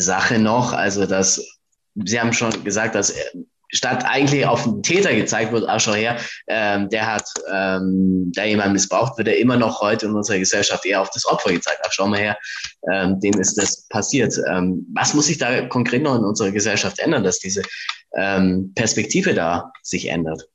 Sache 0.00 0.38
noch. 0.38 0.72
Also, 0.72 1.06
dass 1.06 1.60
Sie 1.94 2.20
haben 2.20 2.32
schon 2.32 2.64
gesagt, 2.64 2.94
dass 2.94 3.10
äh, 3.10 3.24
statt 3.72 4.04
eigentlich 4.06 4.46
auf 4.46 4.64
den 4.64 4.82
Täter 4.82 5.14
gezeigt 5.14 5.52
wird, 5.52 5.68
auch 5.68 5.80
schon 5.80 5.94
her, 5.94 6.18
ähm, 6.48 6.88
der 6.90 7.06
hat 7.06 7.24
ähm, 7.52 8.32
da 8.34 8.44
jemand 8.44 8.72
missbraucht, 8.72 9.16
wird 9.18 9.28
er 9.28 9.38
immer 9.38 9.56
noch 9.56 9.80
heute 9.80 10.06
in 10.06 10.14
unserer 10.14 10.38
Gesellschaft 10.38 10.84
eher 10.84 11.00
auf 11.00 11.10
das 11.10 11.26
Opfer 11.26 11.52
gezeigt. 11.52 11.80
Ach, 11.84 11.92
schau 11.92 12.06
mal 12.06 12.18
her, 12.18 12.38
ähm, 12.92 13.20
dem 13.20 13.38
ist 13.40 13.56
das 13.56 13.86
passiert. 13.88 14.34
Ähm, 14.48 14.86
was 14.94 15.14
muss 15.14 15.26
sich 15.26 15.38
da 15.38 15.66
konkret 15.66 16.02
noch 16.02 16.16
in 16.16 16.24
unserer 16.24 16.50
Gesellschaft 16.50 16.98
ändern, 16.98 17.24
dass 17.24 17.38
diese 17.38 17.62
ähm, 18.16 18.72
Perspektive 18.74 19.34
da 19.34 19.72
sich 19.82 20.08
ändert? 20.08 20.48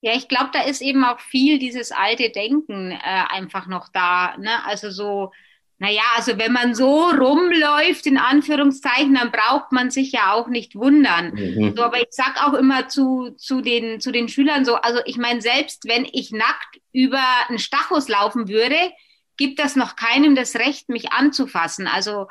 Ja, 0.00 0.12
ich 0.14 0.28
glaube, 0.28 0.50
da 0.52 0.62
ist 0.62 0.80
eben 0.80 1.04
auch 1.04 1.18
viel 1.18 1.58
dieses 1.58 1.90
alte 1.90 2.30
Denken 2.30 2.92
äh, 2.92 2.98
einfach 3.02 3.66
noch 3.66 3.88
da. 3.92 4.36
Ne? 4.36 4.64
Also 4.64 4.90
so, 4.90 5.32
naja, 5.80 6.02
also 6.16 6.36
wenn 6.38 6.52
man 6.52 6.74
so 6.74 7.04
rumläuft, 7.04 8.06
in 8.06 8.18
Anführungszeichen, 8.18 9.14
dann 9.14 9.30
braucht 9.30 9.70
man 9.70 9.92
sich 9.92 10.10
ja 10.10 10.32
auch 10.32 10.48
nicht 10.48 10.74
wundern. 10.74 11.34
Mhm. 11.34 11.74
So, 11.76 11.84
aber 11.84 12.00
ich 12.00 12.08
sag 12.10 12.44
auch 12.44 12.54
immer 12.54 12.88
zu, 12.88 13.30
zu, 13.36 13.60
den, 13.60 14.00
zu 14.00 14.10
den 14.10 14.28
Schülern 14.28 14.64
so, 14.64 14.74
also 14.74 15.00
ich 15.04 15.18
meine, 15.18 15.40
selbst 15.40 15.86
wenn 15.86 16.04
ich 16.04 16.32
nackt 16.32 16.80
über 16.92 17.22
einen 17.48 17.60
Stachus 17.60 18.08
laufen 18.08 18.48
würde, 18.48 18.76
gibt 19.36 19.60
das 19.60 19.76
noch 19.76 19.94
keinem 19.94 20.34
das 20.34 20.56
Recht, 20.56 20.88
mich 20.88 21.12
anzufassen. 21.12 21.86
Also 21.86 22.26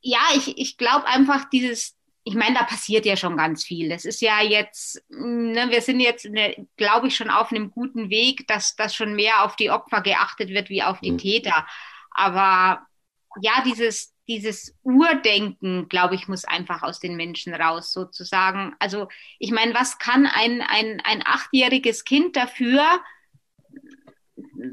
ja, 0.00 0.20
ich, 0.34 0.58
ich 0.58 0.76
glaube 0.76 1.06
einfach 1.06 1.48
dieses, 1.48 1.96
ich 2.24 2.34
meine, 2.34 2.54
da 2.54 2.64
passiert 2.64 3.04
ja 3.04 3.16
schon 3.16 3.36
ganz 3.36 3.64
viel. 3.64 3.88
Das 3.88 4.04
ist 4.04 4.20
ja 4.20 4.40
jetzt, 4.40 5.02
ne, 5.08 5.70
wir 5.70 5.80
sind 5.82 5.98
jetzt, 5.98 6.24
ne, 6.26 6.68
glaube 6.76 7.08
ich, 7.08 7.16
schon 7.16 7.30
auf 7.30 7.50
einem 7.50 7.70
guten 7.70 8.10
Weg, 8.10 8.46
dass, 8.46 8.76
dass 8.76 8.94
schon 8.94 9.14
mehr 9.14 9.44
auf 9.44 9.56
die 9.56 9.70
Opfer 9.70 10.02
geachtet 10.02 10.50
wird 10.50 10.68
wie 10.68 10.82
auf 10.82 11.00
die 11.00 11.12
mhm. 11.12 11.18
Täter. 11.18 11.66
Aber 12.12 12.86
ja, 13.40 13.62
dieses, 13.64 14.14
dieses 14.28 14.76
Urdenken, 14.82 15.88
glaube 15.88 16.14
ich, 16.14 16.28
muss 16.28 16.44
einfach 16.44 16.82
aus 16.82 17.00
den 17.00 17.16
Menschen 17.16 17.54
raus, 17.54 17.92
sozusagen. 17.92 18.76
Also, 18.78 19.08
ich 19.40 19.50
meine, 19.50 19.74
was 19.74 19.98
kann 19.98 20.26
ein, 20.26 20.60
ein, 20.60 21.00
ein 21.04 21.22
achtjähriges 21.26 22.04
Kind 22.04 22.36
dafür? 22.36 23.00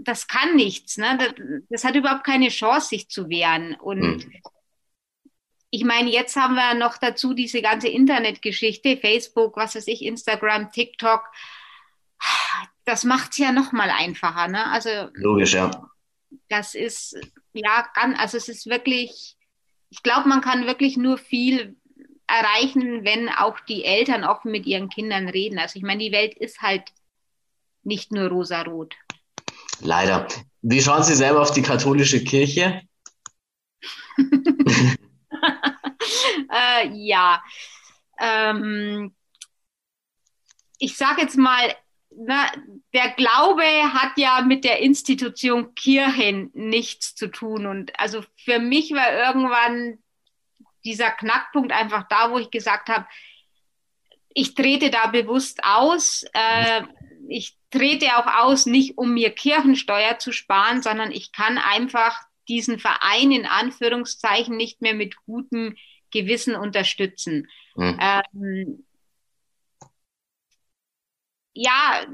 Das 0.04 0.28
kann 0.28 0.56
nichts, 0.56 0.98
ne? 0.98 1.18
Das, 1.18 1.34
das 1.70 1.84
hat 1.84 1.96
überhaupt 1.96 2.26
keine 2.26 2.50
Chance, 2.50 2.90
sich 2.90 3.10
zu 3.10 3.28
wehren. 3.28 3.74
Und 3.76 4.02
mhm 4.02 4.34
ich 5.72 5.84
meine, 5.84 6.10
jetzt 6.10 6.36
haben 6.36 6.56
wir 6.56 6.74
noch 6.74 6.98
dazu 6.98 7.34
diese 7.34 7.62
ganze 7.62 7.88
Internetgeschichte, 7.88 8.98
Facebook, 8.98 9.56
was 9.56 9.76
weiß 9.76 9.88
ich, 9.88 10.04
Instagram, 10.04 10.72
TikTok. 10.72 11.24
Das 12.86 13.04
macht 13.04 13.32
es 13.32 13.38
ja 13.38 13.52
noch 13.52 13.72
mal 13.72 13.90
einfacher, 13.92 14.48
ne? 14.48 14.66
Also 14.72 14.90
logisch, 15.14 15.54
ja. 15.54 15.70
Das 16.48 16.74
ist 16.74 17.16
ja 17.54 17.88
ganz, 17.94 18.20
also 18.20 18.38
es 18.38 18.50
ist 18.50 18.68
wirklich, 18.68 19.38
ich 19.90 20.02
glaube, 20.02 20.28
man 20.28 20.42
kann 20.42 20.66
wirklich 20.66 20.98
nur 20.98 21.18
viel 21.18 21.76
erreichen, 22.26 23.04
wenn 23.04 23.30
auch 23.30 23.60
die 23.62 23.86
Eltern 23.86 24.24
offen 24.24 24.52
mit 24.52 24.66
ihren 24.66 24.90
Kindern 24.90 25.30
reden. 25.30 25.60
Also 25.60 25.78
ich 25.78 25.84
meine, 25.84 26.04
die 26.04 26.12
Welt 26.12 26.36
ist 26.36 26.62
halt 26.62 26.84
nicht 27.84 28.12
nur 28.12 28.30
rosarot. 28.30 28.96
Leider. 29.82 30.28
Wie 30.62 30.82
schauen 30.82 31.04
Sie 31.04 31.16
selber 31.16 31.42
auf 31.42 31.52
die 31.52 31.62
katholische 31.62 32.24
Kirche? 32.24 32.82
äh, 36.52 36.90
ja. 36.94 37.42
Ähm, 38.20 39.16
ich 40.78 40.98
sage 40.98 41.22
jetzt 41.22 41.38
mal, 41.38 41.76
na, 42.12 42.52
der 42.94 43.10
Glaube 43.12 43.64
hat 43.64 44.18
ja 44.18 44.42
mit 44.42 44.64
der 44.64 44.80
Institution 44.80 45.76
Kirche 45.76 46.50
nichts 46.54 47.16
zu 47.16 47.28
tun. 47.28 47.66
Und 47.66 47.98
also 48.00 48.24
für 48.36 48.60
mich 48.60 48.92
war 48.92 49.12
irgendwann 49.14 50.00
dieser 50.84 51.12
Knackpunkt 51.12 51.72
einfach 51.72 52.08
da, 52.10 52.32
wo 52.32 52.40
ich 52.40 52.50
gesagt 52.50 52.90
habe, 52.90 53.06
ich 54.34 54.56
trete 54.56 54.90
da 54.90 55.08
bewusst 55.08 55.64
aus. 55.64 56.24
Äh, 56.34 56.84
ich 57.28 57.58
trete 57.72 58.18
auch 58.18 58.46
aus, 58.46 58.66
nicht 58.66 58.98
um 58.98 59.14
mir 59.14 59.32
Kirchensteuer 59.32 60.18
zu 60.20 60.32
sparen, 60.32 60.82
sondern 60.82 61.12
ich 61.12 61.32
kann 61.32 61.58
einfach 61.58 62.22
diesen 62.50 62.80
Verein 62.80 63.32
in 63.32 63.46
Anführungszeichen 63.46 64.58
nicht 64.58 64.82
mehr 64.82 64.94
mit 64.94 65.16
gutem 65.26 65.76
Gewissen 66.12 66.56
unterstützen. 66.56 67.48
Mhm. 67.76 67.98
Ähm, 68.02 68.86
ja, 71.54 72.06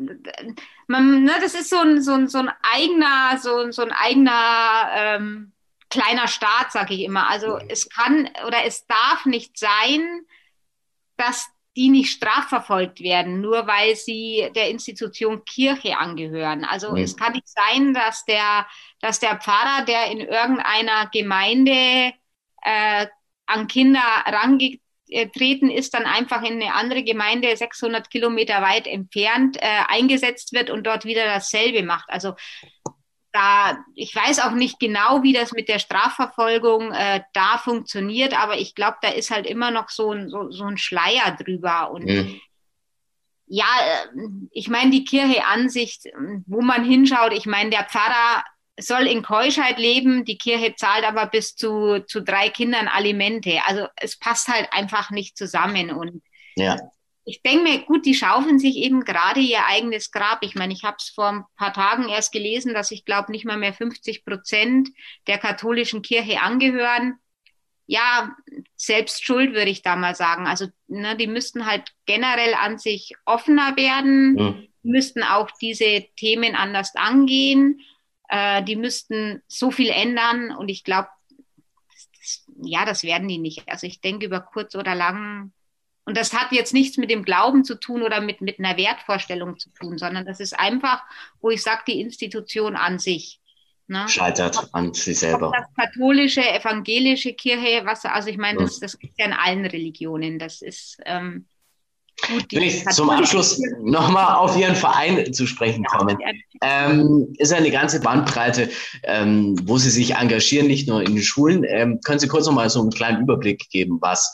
man, 0.88 1.24
ne, 1.24 1.34
das 1.42 1.54
ist 1.54 1.70
so 1.70 1.80
ein, 1.80 2.02
so 2.02 2.14
ein, 2.14 2.28
so 2.28 2.40
ein 2.40 2.52
eigener, 2.62 3.38
so, 3.40 3.72
so 3.72 3.84
ein 3.84 3.92
eigener 3.92 4.90
ähm, 4.94 5.54
kleiner 5.90 6.28
Staat, 6.28 6.72
sage 6.72 6.94
ich 6.94 7.02
immer. 7.02 7.30
Also 7.30 7.56
mhm. 7.56 7.68
es 7.70 7.90
kann 7.90 8.30
oder 8.46 8.66
es 8.66 8.86
darf 8.88 9.26
nicht 9.26 9.58
sein, 9.58 10.22
dass 11.18 11.48
die 11.76 11.90
nicht 11.90 12.10
strafverfolgt 12.10 13.02
werden, 13.02 13.42
nur 13.42 13.68
weil 13.68 13.96
sie 13.96 14.50
der 14.56 14.70
Institution 14.70 15.44
Kirche 15.44 15.98
angehören. 15.98 16.64
Also 16.64 16.92
mhm. 16.92 16.98
es 16.98 17.18
kann 17.18 17.34
nicht 17.34 17.50
sein, 17.50 17.94
dass 17.94 18.24
der, 18.26 18.66
dass 19.02 19.20
der 19.20 19.38
Pfarrer, 19.38 19.84
der 19.86 20.12
in 20.12 20.22
irgendeiner 20.22 21.10
Gemeinde 21.12 22.14
äh, 22.62 23.08
an 23.46 23.68
Kinder 23.68 24.00
rangetreten 24.26 25.70
ist, 25.70 25.94
dann 25.94 26.06
einfach 26.06 26.44
in 26.44 26.62
eine 26.62 26.74
andere 26.74 27.04
Gemeinde 27.04 27.56
600 27.56 28.10
Kilometer 28.10 28.62
weit 28.62 28.88
entfernt 28.88 29.58
äh, 29.58 29.84
eingesetzt 29.88 30.54
wird 30.54 30.70
und 30.70 30.88
dort 30.88 31.04
wieder 31.04 31.26
dasselbe 31.26 31.84
macht. 31.84 32.10
Also 32.10 32.36
da, 33.36 33.78
ich 33.94 34.16
weiß 34.16 34.40
auch 34.40 34.52
nicht 34.52 34.80
genau, 34.80 35.22
wie 35.22 35.34
das 35.34 35.52
mit 35.52 35.68
der 35.68 35.80
Strafverfolgung 35.80 36.92
äh, 36.92 37.22
da 37.34 37.58
funktioniert, 37.58 38.34
aber 38.40 38.58
ich 38.58 38.76
glaube, 38.76 38.98
da 39.02 39.10
ist 39.10 39.30
halt 39.30 39.46
immer 39.46 39.72
noch 39.72 39.90
so 39.90 40.12
ein, 40.12 40.30
so, 40.30 40.50
so 40.52 40.64
ein 40.64 40.78
Schleier 40.78 41.36
drüber. 41.38 41.92
Und 41.92 42.06
mhm. 42.06 42.40
ja, 43.48 43.66
äh, 43.66 44.20
ich 44.52 44.70
meine, 44.70 44.92
die 44.92 45.04
Kirche 45.04 45.46
an 45.46 45.70
sich, 45.70 46.00
wo 46.48 46.62
man 46.62 46.86
hinschaut, 46.86 47.34
ich 47.34 47.46
meine, 47.46 47.72
der 47.72 47.84
Pfarrer 47.84 48.44
soll 48.80 49.08
in 49.08 49.22
Keuschheit 49.22 49.78
leben, 49.78 50.26
die 50.26 50.38
Kirche 50.38 50.76
zahlt 50.76 51.04
aber 51.04 51.28
bis 51.28 51.56
zu, 51.56 52.04
zu 52.08 52.22
drei 52.22 52.50
Kindern 52.50 52.88
Alimente. 52.88 53.60
Also 53.66 53.88
es 53.98 54.18
passt 54.18 54.48
halt 54.48 54.68
einfach 54.72 55.12
nicht 55.12 55.38
zusammen. 55.38 55.92
Und 55.92 56.24
ja 56.56 56.78
ich 57.26 57.42
denke 57.42 57.64
mir, 57.64 57.80
gut, 57.80 58.06
die 58.06 58.14
schaufeln 58.14 58.60
sich 58.60 58.78
eben 58.78 59.04
gerade 59.04 59.40
ihr 59.40 59.66
eigenes 59.66 60.12
Grab. 60.12 60.40
Ich 60.42 60.54
meine, 60.54 60.74
ich 60.74 60.84
habe 60.84 60.98
es 61.00 61.10
vor 61.10 61.30
ein 61.30 61.44
paar 61.58 61.74
Tagen 61.74 62.08
erst 62.08 62.32
gelesen, 62.32 62.76
dass 62.76 62.92
ich 62.92 63.04
glaube, 63.04 63.32
nicht 63.32 63.46
mal 63.46 63.58
mehr 63.58 63.74
50 63.74 64.24
Prozent 64.24 64.90
der 65.26 65.40
katholischen 65.40 66.04
Kirche 66.04 66.42
angehören. 66.42 67.16
Ja, 67.88 68.36
selbst 68.76 69.26
schuld, 69.26 69.54
würde 69.54 69.72
ich 69.72 69.82
da 69.82 69.96
mal 69.96 70.16
sagen. 70.16 70.46
Also, 70.46 70.68
ne, 70.88 71.18
die 71.18 71.28
müssten 71.28 71.66
halt 71.66 71.94
generell 72.06 72.54
an 72.54 72.78
sich 72.78 73.14
offener 73.26 73.76
werden, 73.76 74.34
mhm. 74.34 74.68
müssten 74.84 75.24
auch 75.24 75.50
diese 75.60 76.06
Themen 76.16 76.56
anders 76.56 76.96
angehen. 76.96 77.82
Äh, 78.30 78.64
die 78.64 78.76
müssten 78.76 79.42
so 79.48 79.72
viel 79.72 79.90
ändern 79.90 80.56
und 80.56 80.70
ich 80.70 80.84
glaube, 80.84 81.10
ja, 82.62 82.86
das 82.86 83.04
werden 83.04 83.28
die 83.28 83.38
nicht. 83.38 83.68
Also 83.68 83.88
ich 83.88 84.02
denke, 84.02 84.26
über 84.28 84.42
kurz 84.42 84.76
oder 84.76 84.96
lang 84.96 85.52
und 86.06 86.16
das 86.16 86.34
hat 86.34 86.52
jetzt 86.52 86.74
nichts 86.74 86.98
mit 86.98 87.10
dem 87.10 87.24
Glauben 87.24 87.64
zu 87.64 87.76
tun 87.76 88.04
oder 88.04 88.22
mit, 88.22 88.40
mit 88.40 88.60
einer 88.60 88.78
Wertvorstellung 88.78 89.58
zu 89.58 89.70
tun, 89.72 89.98
sondern 89.98 90.26
das 90.26 90.40
ist 90.40 90.58
einfach, 90.58 91.02
wo 91.42 91.50
ich 91.50 91.64
sage, 91.64 91.82
die 91.88 92.00
Institution 92.00 92.76
an 92.76 93.00
sich. 93.00 93.42
Ne? 93.88 94.08
Scheitert 94.08 94.70
an 94.72 94.94
sich 94.94 95.20
selber. 95.20 95.52
Das 95.56 95.68
katholische, 95.76 96.42
evangelische 96.42 97.34
Kirche, 97.34 97.82
was, 97.86 98.06
also 98.06 98.30
ich 98.30 98.38
meine, 98.38 98.60
das, 98.60 98.80
das 98.80 98.98
gibt 98.98 99.18
ja 99.20 99.26
in 99.26 99.34
allen 99.34 99.66
Religionen. 99.66 100.40
Das 100.40 100.62
ist 100.62 100.98
ähm, 101.06 101.46
gut. 102.28 102.46
Wenn 102.52 102.64
ich 102.64 102.86
zum 102.86 103.10
Abschluss 103.10 103.60
nochmal 103.82 104.36
auf 104.36 104.58
Ihren 104.58 104.76
Verein 104.76 105.32
zu 105.34 105.46
sprechen 105.46 105.84
kommen. 105.86 106.18
Ähm, 106.62 107.34
ist 107.38 107.54
eine 107.54 107.70
ganze 107.70 108.00
Bandbreite, 108.00 108.70
ähm, 109.04 109.56
wo 109.64 109.78
Sie 109.78 109.92
sich 109.92 110.16
engagieren, 110.16 110.68
nicht 110.68 110.88
nur 110.88 111.02
in 111.02 111.16
den 111.16 111.24
Schulen. 111.24 111.64
Ähm, 111.64 112.00
können 112.04 112.20
Sie 112.20 112.28
kurz 112.28 112.48
nochmal 112.48 112.70
so 112.70 112.82
einen 112.82 112.92
kleinen 112.92 113.22
Überblick 113.22 113.70
geben, 113.70 114.00
was 114.02 114.34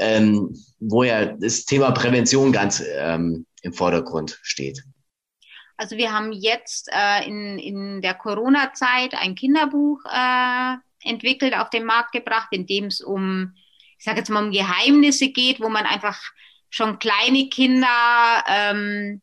ähm, 0.00 0.56
wo 0.80 1.04
ja 1.04 1.26
das 1.26 1.64
Thema 1.66 1.92
Prävention 1.92 2.52
ganz 2.52 2.82
ähm, 2.96 3.46
im 3.62 3.72
Vordergrund 3.72 4.38
steht. 4.42 4.82
Also 5.76 5.96
wir 5.96 6.12
haben 6.12 6.32
jetzt 6.32 6.90
äh, 6.92 7.26
in, 7.26 7.58
in 7.58 8.02
der 8.02 8.14
Corona-Zeit 8.14 9.14
ein 9.14 9.34
Kinderbuch 9.34 10.00
äh, 10.04 10.76
entwickelt, 11.08 11.54
auf 11.54 11.70
den 11.70 11.84
Markt 11.84 12.12
gebracht, 12.12 12.48
in 12.50 12.66
dem 12.66 12.86
es 12.86 13.00
um, 13.00 13.54
ich 13.98 14.04
sage 14.04 14.18
jetzt 14.18 14.30
mal, 14.30 14.44
um 14.44 14.52
Geheimnisse 14.52 15.28
geht, 15.28 15.60
wo 15.60 15.68
man 15.68 15.86
einfach 15.86 16.18
schon 16.70 16.98
kleine 16.98 17.48
Kinder 17.48 18.44
ähm, 18.46 19.22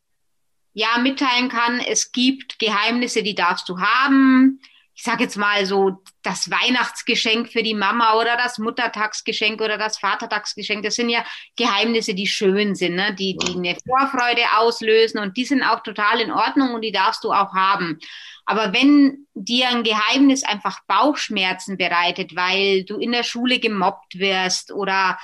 ja 0.72 0.98
mitteilen 0.98 1.48
kann, 1.48 1.80
es 1.80 2.12
gibt 2.12 2.58
Geheimnisse, 2.58 3.22
die 3.22 3.34
darfst 3.34 3.68
du 3.68 3.80
haben. 3.80 4.60
Ich 4.98 5.04
sage 5.04 5.22
jetzt 5.22 5.36
mal 5.36 5.64
so, 5.64 6.02
das 6.24 6.50
Weihnachtsgeschenk 6.50 7.52
für 7.52 7.62
die 7.62 7.72
Mama 7.74 8.14
oder 8.14 8.36
das 8.36 8.58
Muttertagsgeschenk 8.58 9.60
oder 9.60 9.78
das 9.78 9.96
Vatertagsgeschenk, 9.98 10.82
das 10.82 10.96
sind 10.96 11.08
ja 11.08 11.24
Geheimnisse, 11.54 12.14
die 12.14 12.26
schön 12.26 12.74
sind, 12.74 12.96
ne? 12.96 13.14
die, 13.14 13.36
die 13.36 13.54
eine 13.54 13.76
Vorfreude 13.86 14.42
auslösen 14.56 15.20
und 15.20 15.36
die 15.36 15.44
sind 15.44 15.62
auch 15.62 15.84
total 15.84 16.20
in 16.20 16.32
Ordnung 16.32 16.74
und 16.74 16.82
die 16.82 16.90
darfst 16.90 17.22
du 17.22 17.30
auch 17.30 17.54
haben. 17.54 18.00
Aber 18.44 18.72
wenn 18.72 19.28
dir 19.34 19.68
ein 19.68 19.84
Geheimnis 19.84 20.42
einfach 20.42 20.80
Bauchschmerzen 20.88 21.76
bereitet, 21.76 22.34
weil 22.34 22.82
du 22.82 22.96
in 22.96 23.12
der 23.12 23.22
Schule 23.22 23.60
gemobbt 23.60 24.18
wirst 24.18 24.72
oder 24.72 25.16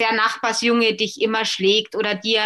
der 0.00 0.12
Nachbarsjunge 0.12 0.94
dich 0.94 1.20
immer 1.20 1.44
schlägt 1.44 1.94
oder 1.94 2.16
dir 2.16 2.42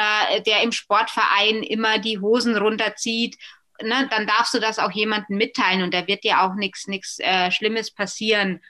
der 0.46 0.62
im 0.62 0.72
Sportverein 0.72 1.62
immer 1.62 1.98
die 1.98 2.18
Hosen 2.18 2.58
runterzieht, 2.58 3.36
ne, 3.82 4.08
dann 4.10 4.26
darfst 4.26 4.54
du 4.54 4.58
das 4.58 4.78
auch 4.78 4.90
jemandem 4.90 5.36
mitteilen 5.36 5.82
und 5.82 5.94
da 5.94 6.06
wird 6.06 6.24
dir 6.24 6.42
auch 6.42 6.54
nichts 6.54 6.86
nichts 6.86 7.18
äh, 7.18 7.50
Schlimmes 7.50 7.90
passieren. 7.90 8.60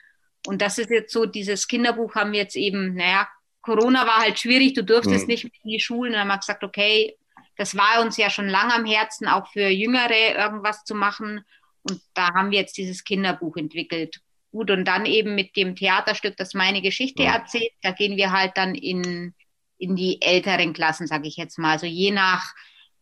Und 0.45 0.61
das 0.61 0.77
ist 0.77 0.89
jetzt 0.89 1.11
so, 1.11 1.25
dieses 1.25 1.67
Kinderbuch 1.67 2.15
haben 2.15 2.31
wir 2.31 2.39
jetzt 2.39 2.55
eben, 2.55 2.95
naja, 2.95 3.27
Corona 3.61 4.07
war 4.07 4.19
halt 4.19 4.39
schwierig, 4.39 4.73
du 4.73 4.83
durftest 4.83 5.23
mhm. 5.23 5.27
nicht 5.27 5.43
in 5.43 5.69
die 5.69 5.79
Schulen. 5.79 6.11
Und 6.11 6.13
dann 6.13 6.21
haben 6.21 6.27
wir 6.29 6.37
gesagt, 6.37 6.63
okay, 6.63 7.17
das 7.57 7.75
war 7.75 8.01
uns 8.01 8.15
ja 8.17 8.29
schon 8.29 8.47
lange 8.47 8.73
am 8.73 8.85
Herzen, 8.85 9.27
auch 9.27 9.51
für 9.51 9.67
Jüngere 9.67 10.37
irgendwas 10.37 10.85
zu 10.85 10.95
machen. 10.95 11.43
Und 11.83 12.01
da 12.13 12.33
haben 12.33 12.51
wir 12.51 12.59
jetzt 12.59 12.77
dieses 12.77 13.03
Kinderbuch 13.03 13.57
entwickelt. 13.57 14.21
Gut, 14.51 14.71
und 14.71 14.85
dann 14.85 15.05
eben 15.05 15.35
mit 15.35 15.55
dem 15.57 15.75
Theaterstück, 15.75 16.37
das 16.37 16.53
meine 16.53 16.81
Geschichte 16.81 17.23
ja. 17.23 17.35
erzählt, 17.35 17.71
da 17.81 17.91
gehen 17.91 18.15
wir 18.15 18.31
halt 18.31 18.53
dann 18.55 18.73
in, 18.73 19.33
in 19.77 19.95
die 19.95 20.21
älteren 20.21 20.73
Klassen, 20.73 21.07
sage 21.07 21.27
ich 21.27 21.35
jetzt 21.35 21.59
mal. 21.59 21.73
Also 21.73 21.85
je 21.85 22.11
nach, 22.11 22.53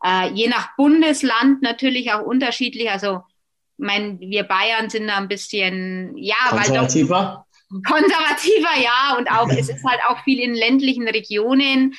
äh, 0.04 0.30
je 0.34 0.48
nach 0.48 0.76
Bundesland 0.76 1.62
natürlich 1.62 2.12
auch 2.12 2.24
unterschiedlich. 2.24 2.90
Also 2.90 3.22
mein, 3.78 4.20
wir 4.20 4.44
Bayern 4.44 4.90
sind 4.90 5.08
da 5.08 5.18
ein 5.18 5.28
bisschen, 5.28 6.18
ja, 6.18 6.36
konservativer. 6.50 7.46
Weil 7.70 7.82
doch, 7.82 7.92
konservativer, 7.92 8.82
ja, 8.82 9.16
und 9.18 9.30
auch 9.30 9.50
es 9.50 9.70
ist 9.70 9.84
halt 9.84 10.00
auch 10.08 10.24
viel 10.24 10.40
in 10.40 10.54
ländlichen 10.54 11.08
Regionen. 11.08 11.96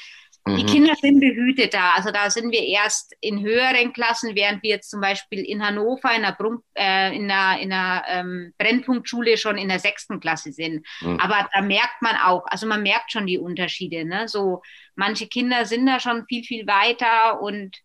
Die 0.48 0.62
mhm. 0.62 0.66
Kinder 0.66 0.94
sind 0.94 1.18
behüteter. 1.18 1.96
Also 1.96 2.12
da 2.12 2.30
sind 2.30 2.52
wir 2.52 2.62
erst 2.62 3.16
in 3.20 3.42
höheren 3.42 3.92
Klassen, 3.92 4.36
während 4.36 4.62
wir 4.62 4.70
jetzt 4.70 4.90
zum 4.90 5.00
Beispiel 5.00 5.40
in 5.40 5.66
Hannover 5.66 6.14
in 6.14 6.24
einer, 6.24 6.36
Brun 6.36 6.60
äh, 6.74 7.16
in 7.16 7.28
einer, 7.28 7.60
in 7.60 7.72
einer 7.72 8.04
ähm, 8.06 8.52
Brennpunktschule 8.56 9.38
schon 9.38 9.58
in 9.58 9.68
der 9.68 9.80
sechsten 9.80 10.20
Klasse 10.20 10.52
sind. 10.52 10.86
Mhm. 11.00 11.18
Aber 11.18 11.48
da 11.52 11.62
merkt 11.62 12.00
man 12.00 12.14
auch, 12.16 12.44
also 12.46 12.68
man 12.68 12.84
merkt 12.84 13.10
schon 13.10 13.26
die 13.26 13.38
Unterschiede. 13.38 14.04
Ne? 14.04 14.28
So 14.28 14.62
manche 14.94 15.26
Kinder 15.26 15.64
sind 15.64 15.84
da 15.86 15.98
schon 15.98 16.24
viel, 16.28 16.44
viel 16.44 16.64
weiter 16.68 17.40
und 17.42 17.76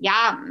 ja, 0.00 0.42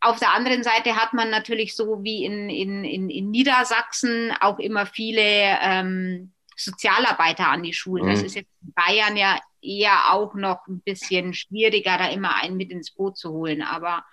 auf 0.00 0.18
der 0.18 0.32
anderen 0.32 0.62
Seite 0.62 0.96
hat 0.96 1.12
man 1.12 1.30
natürlich 1.30 1.76
so 1.76 2.02
wie 2.02 2.24
in, 2.24 2.48
in, 2.48 2.84
in, 2.84 3.10
in 3.10 3.30
Niedersachsen 3.30 4.32
auch 4.40 4.58
immer 4.58 4.86
viele 4.86 5.22
ähm, 5.22 6.32
Sozialarbeiter 6.56 7.48
an 7.48 7.62
die 7.62 7.74
Schulen. 7.74 8.06
Mhm. 8.06 8.10
Das 8.10 8.22
ist 8.22 8.34
jetzt 8.34 8.50
in 8.62 8.72
Bayern 8.72 9.16
ja 9.16 9.38
eher 9.60 10.12
auch 10.12 10.34
noch 10.34 10.66
ein 10.66 10.80
bisschen 10.80 11.34
schwieriger, 11.34 11.98
da 11.98 12.08
immer 12.08 12.34
einen 12.36 12.56
mit 12.56 12.70
ins 12.70 12.92
Boot 12.92 13.18
zu 13.18 13.30
holen. 13.30 13.60
Aber 13.60 14.04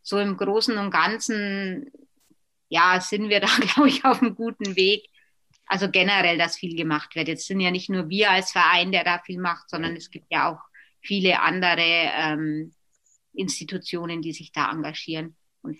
so 0.00 0.18
im 0.18 0.36
Großen 0.36 0.78
und 0.78 0.92
Ganzen, 0.92 1.90
ja, 2.68 3.00
sind 3.00 3.28
wir 3.28 3.40
da, 3.40 3.48
glaube 3.48 3.88
ich, 3.88 4.04
auf 4.04 4.22
einem 4.22 4.36
guten 4.36 4.76
Weg. 4.76 5.04
Also 5.66 5.90
generell, 5.90 6.38
dass 6.38 6.56
viel 6.56 6.76
gemacht 6.76 7.16
wird. 7.16 7.26
Jetzt 7.26 7.48
sind 7.48 7.58
ja 7.58 7.72
nicht 7.72 7.90
nur 7.90 8.08
wir 8.08 8.30
als 8.30 8.52
Verein, 8.52 8.92
der 8.92 9.02
da 9.02 9.18
viel 9.18 9.40
macht, 9.40 9.70
sondern 9.70 9.96
es 9.96 10.10
gibt 10.10 10.26
ja 10.30 10.52
auch 10.52 10.60
viele 11.00 11.40
andere 11.40 11.82
ähm, 11.82 12.72
Institutionen, 13.34 14.22
die 14.22 14.32
sich 14.32 14.52
da 14.52 14.70
engagieren. 14.70 15.36
Und 15.62 15.78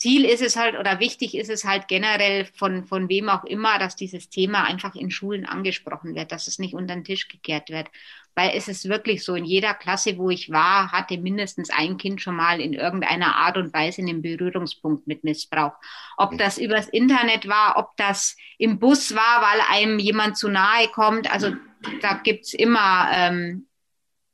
Ziel 0.00 0.24
ist 0.24 0.40
es 0.40 0.56
halt 0.56 0.78
oder 0.78 0.98
wichtig 0.98 1.36
ist 1.36 1.50
es 1.50 1.66
halt 1.66 1.86
generell 1.86 2.46
von, 2.46 2.86
von 2.86 3.10
wem 3.10 3.28
auch 3.28 3.44
immer, 3.44 3.78
dass 3.78 3.96
dieses 3.96 4.30
Thema 4.30 4.64
einfach 4.64 4.94
in 4.94 5.10
Schulen 5.10 5.44
angesprochen 5.44 6.14
wird, 6.14 6.32
dass 6.32 6.46
es 6.46 6.58
nicht 6.58 6.72
unter 6.72 6.94
den 6.94 7.04
Tisch 7.04 7.28
gekehrt 7.28 7.68
wird. 7.68 7.88
Weil 8.34 8.52
es 8.54 8.66
ist 8.66 8.88
wirklich 8.88 9.22
so, 9.22 9.34
in 9.34 9.44
jeder 9.44 9.74
Klasse, 9.74 10.16
wo 10.16 10.30
ich 10.30 10.50
war, 10.50 10.90
hatte 10.90 11.18
mindestens 11.18 11.68
ein 11.68 11.98
Kind 11.98 12.22
schon 12.22 12.34
mal 12.34 12.62
in 12.62 12.72
irgendeiner 12.72 13.36
Art 13.36 13.58
und 13.58 13.74
Weise 13.74 14.00
einen 14.00 14.22
Berührungspunkt 14.22 15.06
mit 15.06 15.22
Missbrauch. 15.22 15.72
Ob 16.16 16.38
das 16.38 16.56
übers 16.56 16.88
Internet 16.88 17.46
war, 17.46 17.76
ob 17.76 17.94
das 17.98 18.38
im 18.56 18.78
Bus 18.78 19.14
war, 19.14 19.42
weil 19.42 19.60
einem 19.68 19.98
jemand 19.98 20.38
zu 20.38 20.48
nahe 20.48 20.88
kommt. 20.88 21.30
Also 21.30 21.52
da 22.00 22.14
gibt's 22.14 22.54
immer 22.54 23.10
ähm, 23.12 23.66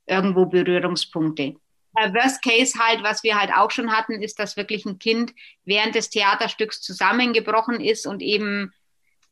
irgendwo 0.07 0.47
Berührungspunkte. 0.47 1.57
Worst 1.97 2.43
Case 2.43 2.79
halt, 2.79 3.03
was 3.03 3.23
wir 3.23 3.39
halt 3.39 3.51
auch 3.55 3.71
schon 3.71 3.93
hatten, 3.93 4.23
ist, 4.23 4.39
dass 4.39 4.57
wirklich 4.57 4.85
ein 4.85 4.99
Kind 4.99 5.33
während 5.65 5.95
des 5.95 6.11
Theaterstücks 6.11 6.81
zusammengebrochen 6.81 7.81
ist 7.81 8.07
und 8.07 8.23
eben 8.23 8.73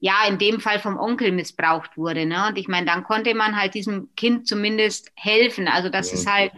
ja 0.01 0.27
in 0.29 0.39
dem 0.39 0.61
Fall 0.61 0.81
vom 0.81 0.99
Onkel 0.99 1.33
missbraucht 1.33 1.97
wurde. 1.97 2.27
Ne? 2.27 2.49
Und 2.49 2.59
ich 2.59 2.69
meine, 2.69 2.87
dann 2.87 3.05
konnte 3.05 3.35
man 3.35 3.57
halt 3.57 3.75
diesem 3.75 4.15
Kind 4.17 4.47
zumindest 4.47 5.11
helfen. 5.15 5.69
Also 5.69 5.89
das 5.89 6.11
ja. 6.11 6.19
ist 6.19 6.31
halt 6.31 6.53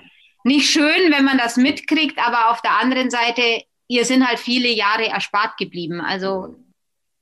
nicht 0.44 0.68
schön, 0.68 1.12
wenn 1.12 1.24
man 1.24 1.38
das 1.38 1.56
mitkriegt, 1.56 2.18
aber 2.18 2.50
auf 2.50 2.62
der 2.62 2.78
anderen 2.80 3.10
Seite, 3.10 3.62
ihr 3.88 4.04
sind 4.04 4.26
halt 4.26 4.38
viele 4.38 4.68
Jahre 4.68 5.08
erspart 5.08 5.56
geblieben. 5.58 6.00
Also 6.00 6.56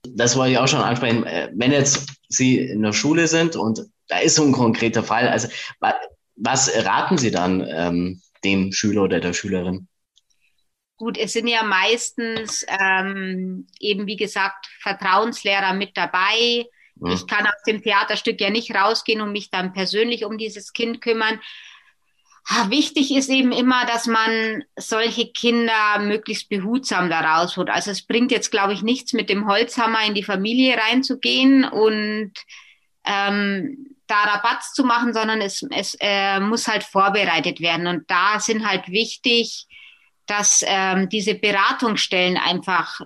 das 0.03 0.35
wollte 0.35 0.53
ich 0.53 0.57
auch 0.57 0.67
schon 0.67 0.81
ansprechen. 0.81 1.25
Äh, 1.25 1.49
wenn 1.53 1.71
jetzt 1.71 2.07
Sie 2.27 2.59
in 2.59 2.81
der 2.81 2.93
Schule 2.93 3.27
sind 3.27 3.55
und 3.55 3.81
da 4.07 4.19
ist 4.19 4.35
so 4.35 4.43
ein 4.43 4.51
konkreter 4.51 5.03
Fall, 5.03 5.27
also 5.27 5.47
was 6.35 6.71
raten 6.85 7.17
Sie 7.17 7.31
dann? 7.31 7.65
Ähm, 7.67 8.21
dem 8.45 8.71
Schüler 8.71 9.03
oder 9.03 9.19
der 9.19 9.33
Schülerin? 9.33 9.87
Gut, 10.97 11.17
es 11.17 11.33
sind 11.33 11.47
ja 11.47 11.63
meistens 11.63 12.65
ähm, 12.69 13.67
eben, 13.81 14.07
wie 14.07 14.15
gesagt, 14.15 14.67
Vertrauenslehrer 14.79 15.73
mit 15.73 15.97
dabei. 15.97 16.65
Mhm. 16.95 17.11
Ich 17.11 17.27
kann 17.27 17.45
aus 17.45 17.61
dem 17.67 17.81
Theaterstück 17.81 18.39
ja 18.39 18.49
nicht 18.49 18.73
rausgehen 18.73 19.19
und 19.19 19.33
mich 19.33 19.49
dann 19.49 19.73
persönlich 19.73 20.23
um 20.23 20.37
dieses 20.37 20.71
Kind 20.71 21.01
kümmern. 21.01 21.41
Wichtig 22.69 23.13
ist 23.13 23.29
eben 23.29 23.51
immer, 23.51 23.85
dass 23.87 24.05
man 24.05 24.63
solche 24.77 25.31
Kinder 25.31 25.99
möglichst 25.99 26.47
behutsam 26.47 27.09
da 27.09 27.19
rausholt. 27.21 27.69
Also 27.69 27.89
es 27.89 28.05
bringt 28.05 28.31
jetzt, 28.31 28.51
glaube 28.51 28.71
ich, 28.73 28.83
nichts 28.83 29.13
mit 29.13 29.29
dem 29.29 29.47
Holzhammer 29.47 30.05
in 30.05 30.13
die 30.13 30.23
Familie 30.23 30.77
reinzugehen 30.77 31.65
und 31.65 32.33
ähm, 33.03 33.94
da 34.07 34.23
Rabatz 34.23 34.73
zu 34.73 34.83
machen, 34.83 35.13
sondern 35.13 35.41
es, 35.41 35.65
es 35.71 35.97
äh, 35.99 36.39
muss 36.39 36.67
halt 36.67 36.83
vorbereitet 36.83 37.59
werden. 37.59 37.87
Und 37.87 38.09
da 38.09 38.39
sind 38.39 38.67
halt 38.67 38.89
wichtig, 38.89 39.67
dass 40.25 40.63
ähm, 40.65 41.09
diese 41.09 41.35
Beratungsstellen 41.35 42.37
einfach 42.37 43.01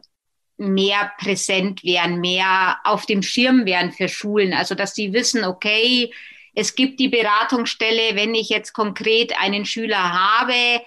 mehr 0.57 1.11
präsent 1.17 1.83
wären, 1.83 2.19
mehr 2.19 2.79
auf 2.83 3.05
dem 3.05 3.23
Schirm 3.23 3.65
wären 3.65 3.91
für 3.91 4.09
Schulen. 4.09 4.53
Also 4.53 4.75
dass 4.75 4.93
sie 4.93 5.13
wissen, 5.13 5.43
okay, 5.45 6.13
es 6.53 6.75
gibt 6.75 6.99
die 6.99 7.07
Beratungsstelle, 7.07 8.15
wenn 8.15 8.35
ich 8.35 8.49
jetzt 8.49 8.73
konkret 8.73 9.39
einen 9.39 9.65
Schüler 9.65 10.11
habe, 10.11 10.81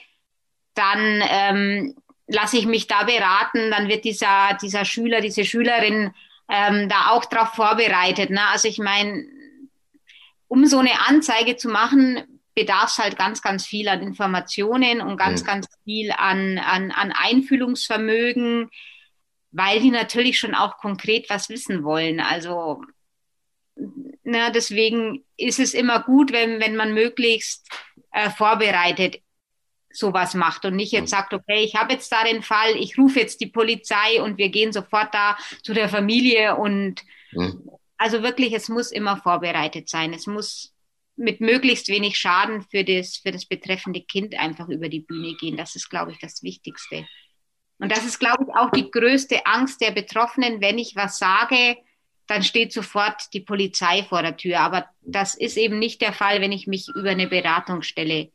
dann 0.75 1.23
ähm, 1.29 1.95
lasse 2.27 2.59
ich 2.59 2.67
mich 2.67 2.87
da 2.87 3.05
beraten, 3.05 3.71
dann 3.71 3.89
wird 3.89 4.05
dieser, 4.05 4.59
dieser 4.61 4.85
Schüler, 4.85 5.21
diese 5.21 5.45
Schülerin 5.45 6.13
ähm, 6.51 6.89
da 6.89 7.11
auch 7.11 7.25
darauf 7.25 7.55
vorbereitet. 7.55 8.31
Ne? 8.31 8.47
Also 8.49 8.69
ich 8.69 8.79
meine, 8.79 9.25
um 10.53 10.67
so 10.67 10.81
eine 10.81 11.09
Anzeige 11.09 11.57
zu 11.57 11.71
machen, 11.71 12.41
bedarf 12.55 12.91
es 12.91 12.99
halt 12.99 13.17
ganz, 13.17 13.41
ganz 13.41 13.65
viel 13.65 13.89
an 13.89 14.03
Informationen 14.03 15.01
und 15.01 15.17
ganz, 15.17 15.41
mhm. 15.41 15.47
ganz 15.47 15.67
viel 15.85 16.13
an, 16.13 16.59
an, 16.59 16.91
an 16.91 17.11
Einfühlungsvermögen, 17.11 18.69
weil 19.51 19.81
die 19.81 19.91
natürlich 19.91 20.39
schon 20.39 20.55
auch 20.55 20.77
konkret 20.77 21.31
was 21.31 21.49
wissen 21.49 21.85
wollen. 21.85 22.21
Also 22.21 22.83
na, 24.25 24.51
deswegen 24.51 25.25
ist 25.39 25.59
es 25.59 25.73
immer 25.73 26.03
gut, 26.03 26.33
wenn, 26.33 26.61
wenn 26.61 26.77
man 26.77 26.93
möglichst 26.93 27.67
äh, 28.11 28.29
vorbereitet 28.29 29.23
sowas 29.91 30.35
macht 30.35 30.67
und 30.67 30.77
nicht 30.77 30.93
jetzt 30.93 31.05
mhm. 31.05 31.17
sagt, 31.17 31.33
okay, 31.33 31.65
ich 31.65 31.77
habe 31.77 31.95
jetzt 31.95 32.13
da 32.13 32.25
den 32.25 32.43
Fall, 32.43 32.77
ich 32.77 32.99
rufe 32.99 33.21
jetzt 33.21 33.41
die 33.41 33.47
Polizei 33.47 34.21
und 34.23 34.37
wir 34.37 34.51
gehen 34.51 34.75
sofort 34.75 35.15
da 35.15 35.39
zu 35.63 35.73
der 35.73 35.89
Familie 35.89 36.57
und 36.57 37.01
mhm. 37.33 37.71
Also 38.03 38.25
wirklich, 38.25 38.53
es 38.53 38.69
muss 38.69 38.91
immer 38.91 39.17
vorbereitet 39.17 39.89
sein. 39.89 40.13
Es 40.13 40.27
muss 40.27 40.75
mit 41.15 41.41
möglichst 41.41 41.87
wenig 41.87 42.19
Schaden 42.19 42.63
für 42.63 42.83
das, 42.83 43.19
für 43.19 43.31
das 43.31 43.47
betreffende 43.47 44.01
Kind 44.03 44.37
einfach 44.37 44.69
über 44.69 44.89
die 44.89 44.99
Bühne 44.99 45.37
gehen. 45.37 45.57
Das 45.57 45.77
ist, 45.77 45.89
glaube 45.89 46.11
ich, 46.11 46.19
das 46.19 46.43
Wichtigste. 46.43 47.07
Und 47.79 47.93
das 47.93 48.05
ist, 48.05 48.19
glaube 48.19 48.43
ich, 48.43 48.57
auch 48.57 48.71
die 48.71 48.91
größte 48.91 49.47
Angst 49.47 49.81
der 49.81 49.93
Betroffenen. 49.93 50.61
Wenn 50.61 50.79
ich 50.79 50.97
was 50.97 51.19
sage, 51.19 51.77
dann 52.27 52.43
steht 52.43 52.73
sofort 52.73 53.33
die 53.35 53.41
Polizei 53.41 54.03
vor 54.03 54.23
der 54.23 54.37
Tür. 54.37 54.59
Aber 54.59 54.89
das 55.03 55.37
ist 55.37 55.57
eben 55.57 55.79
nicht 55.79 56.03
der 56.03 56.13
Fall, 56.13 56.41
wenn 56.41 56.51
ich 56.51 56.67
mich 56.67 56.89
über 56.97 57.11
eine 57.11 57.29
Beratungsstelle 57.29 58.33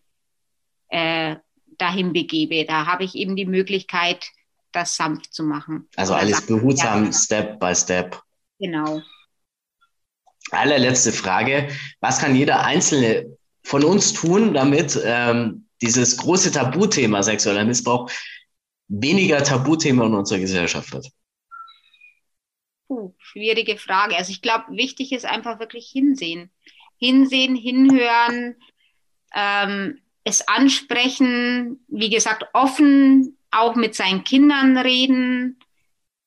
äh, 0.88 1.36
dahin 1.78 2.14
begebe. 2.14 2.64
Da 2.64 2.86
habe 2.86 3.04
ich 3.04 3.16
eben 3.16 3.36
die 3.36 3.46
Möglichkeit, 3.46 4.28
das 4.72 4.96
sanft 4.96 5.34
zu 5.34 5.44
machen. 5.44 5.90
Also 5.98 6.14
alles 6.14 6.46
behutsam, 6.46 7.08
Ja, 7.08 7.12
Step 7.12 7.60
by 7.60 7.76
Step. 7.76 8.22
genau. 8.60 9.02
Allerletzte 10.52 11.12
Frage. 11.12 11.70
Was 12.00 12.20
kann 12.20 12.36
jeder 12.36 12.64
Einzelne 12.64 13.38
von 13.64 13.84
uns 13.84 14.14
tun, 14.14 14.54
damit 14.54 15.00
ähm, 15.04 15.68
dieses 15.82 16.18
große 16.18 16.52
Tabuthema 16.52 17.22
sexueller 17.22 17.66
Missbrauch 17.66 18.10
weniger 18.88 19.44
Tabuthema 19.44 20.06
in 20.06 20.14
unserer 20.14 20.40
Gesellschaft 20.40 20.94
wird? 20.94 21.10
Puh, 22.88 23.14
schwierige 23.20 23.78
Frage. 23.78 24.16
Also 24.16 24.32
ich 24.32 24.42
glaube, 24.42 24.66
wichtig 24.70 25.12
ist 25.12 25.26
einfach 25.26 25.60
wirklich 25.60 25.90
hinsehen. 25.92 26.50
Hinsehen, 26.98 27.56
hinhören, 27.56 28.56
ähm, 29.36 30.00
es 30.24 30.48
ansprechen, 30.48 31.86
wie 31.88 32.10
gesagt, 32.10 32.46
offen 32.54 33.38
auch 33.52 33.76
mit 33.76 33.96
seinen 33.96 34.24
Kindern 34.24 34.78
reden. 34.78 35.60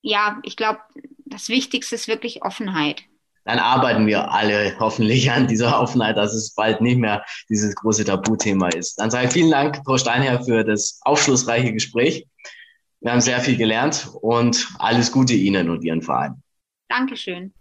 Ja, 0.01 0.41
ich 0.43 0.57
glaube, 0.57 0.81
das 1.27 1.49
Wichtigste 1.49 1.95
ist 1.95 2.09
wirklich 2.09 2.43
Offenheit. 2.43 3.03
Dann 3.45 3.59
arbeiten 3.59 4.07
wir 4.07 4.33
alle 4.33 4.75
hoffentlich 4.79 5.31
an 5.31 5.47
dieser 5.47 5.81
Offenheit, 5.81 6.17
dass 6.17 6.35
es 6.35 6.55
bald 6.55 6.81
nicht 6.81 6.99
mehr 6.99 7.25
dieses 7.49 7.75
große 7.75 8.05
Tabuthema 8.05 8.69
ist. 8.69 8.97
Dann 9.01 9.11
sage 9.11 9.27
ich 9.27 9.33
vielen 9.33 9.51
Dank, 9.51 9.81
Frau 9.85 9.97
Steinherr, 9.97 10.45
für 10.45 10.65
das 10.65 11.01
aufschlussreiche 11.03 11.73
Gespräch. 11.73 12.27
Wir 13.01 13.13
haben 13.13 13.21
sehr 13.21 13.41
viel 13.41 13.57
gelernt 13.57 14.09
und 14.21 14.69
alles 14.79 15.11
Gute 15.11 15.33
Ihnen 15.33 15.71
und 15.71 15.83
Ihren 15.83 16.03
Verein. 16.03 16.43
Dankeschön. 16.89 17.53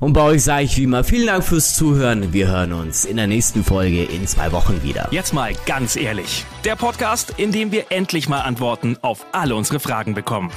Und 0.00 0.12
bei 0.12 0.22
euch 0.22 0.42
sage 0.42 0.64
ich 0.64 0.76
wie 0.76 0.84
immer 0.84 1.04
vielen 1.04 1.28
Dank 1.28 1.44
fürs 1.44 1.74
Zuhören. 1.74 2.32
Wir 2.32 2.48
hören 2.48 2.72
uns 2.72 3.04
in 3.04 3.16
der 3.16 3.28
nächsten 3.28 3.62
Folge 3.62 4.02
in 4.02 4.26
zwei 4.26 4.52
Wochen 4.52 4.82
wieder. 4.82 5.08
Jetzt 5.12 5.32
mal 5.32 5.52
ganz 5.66 5.96
ehrlich. 5.96 6.44
Der 6.64 6.76
Podcast, 6.76 7.34
in 7.36 7.52
dem 7.52 7.70
wir 7.70 7.86
endlich 7.90 8.28
mal 8.28 8.40
Antworten 8.40 8.98
auf 9.02 9.24
alle 9.32 9.54
unsere 9.54 9.80
Fragen 9.80 10.14
bekommen. 10.14 10.50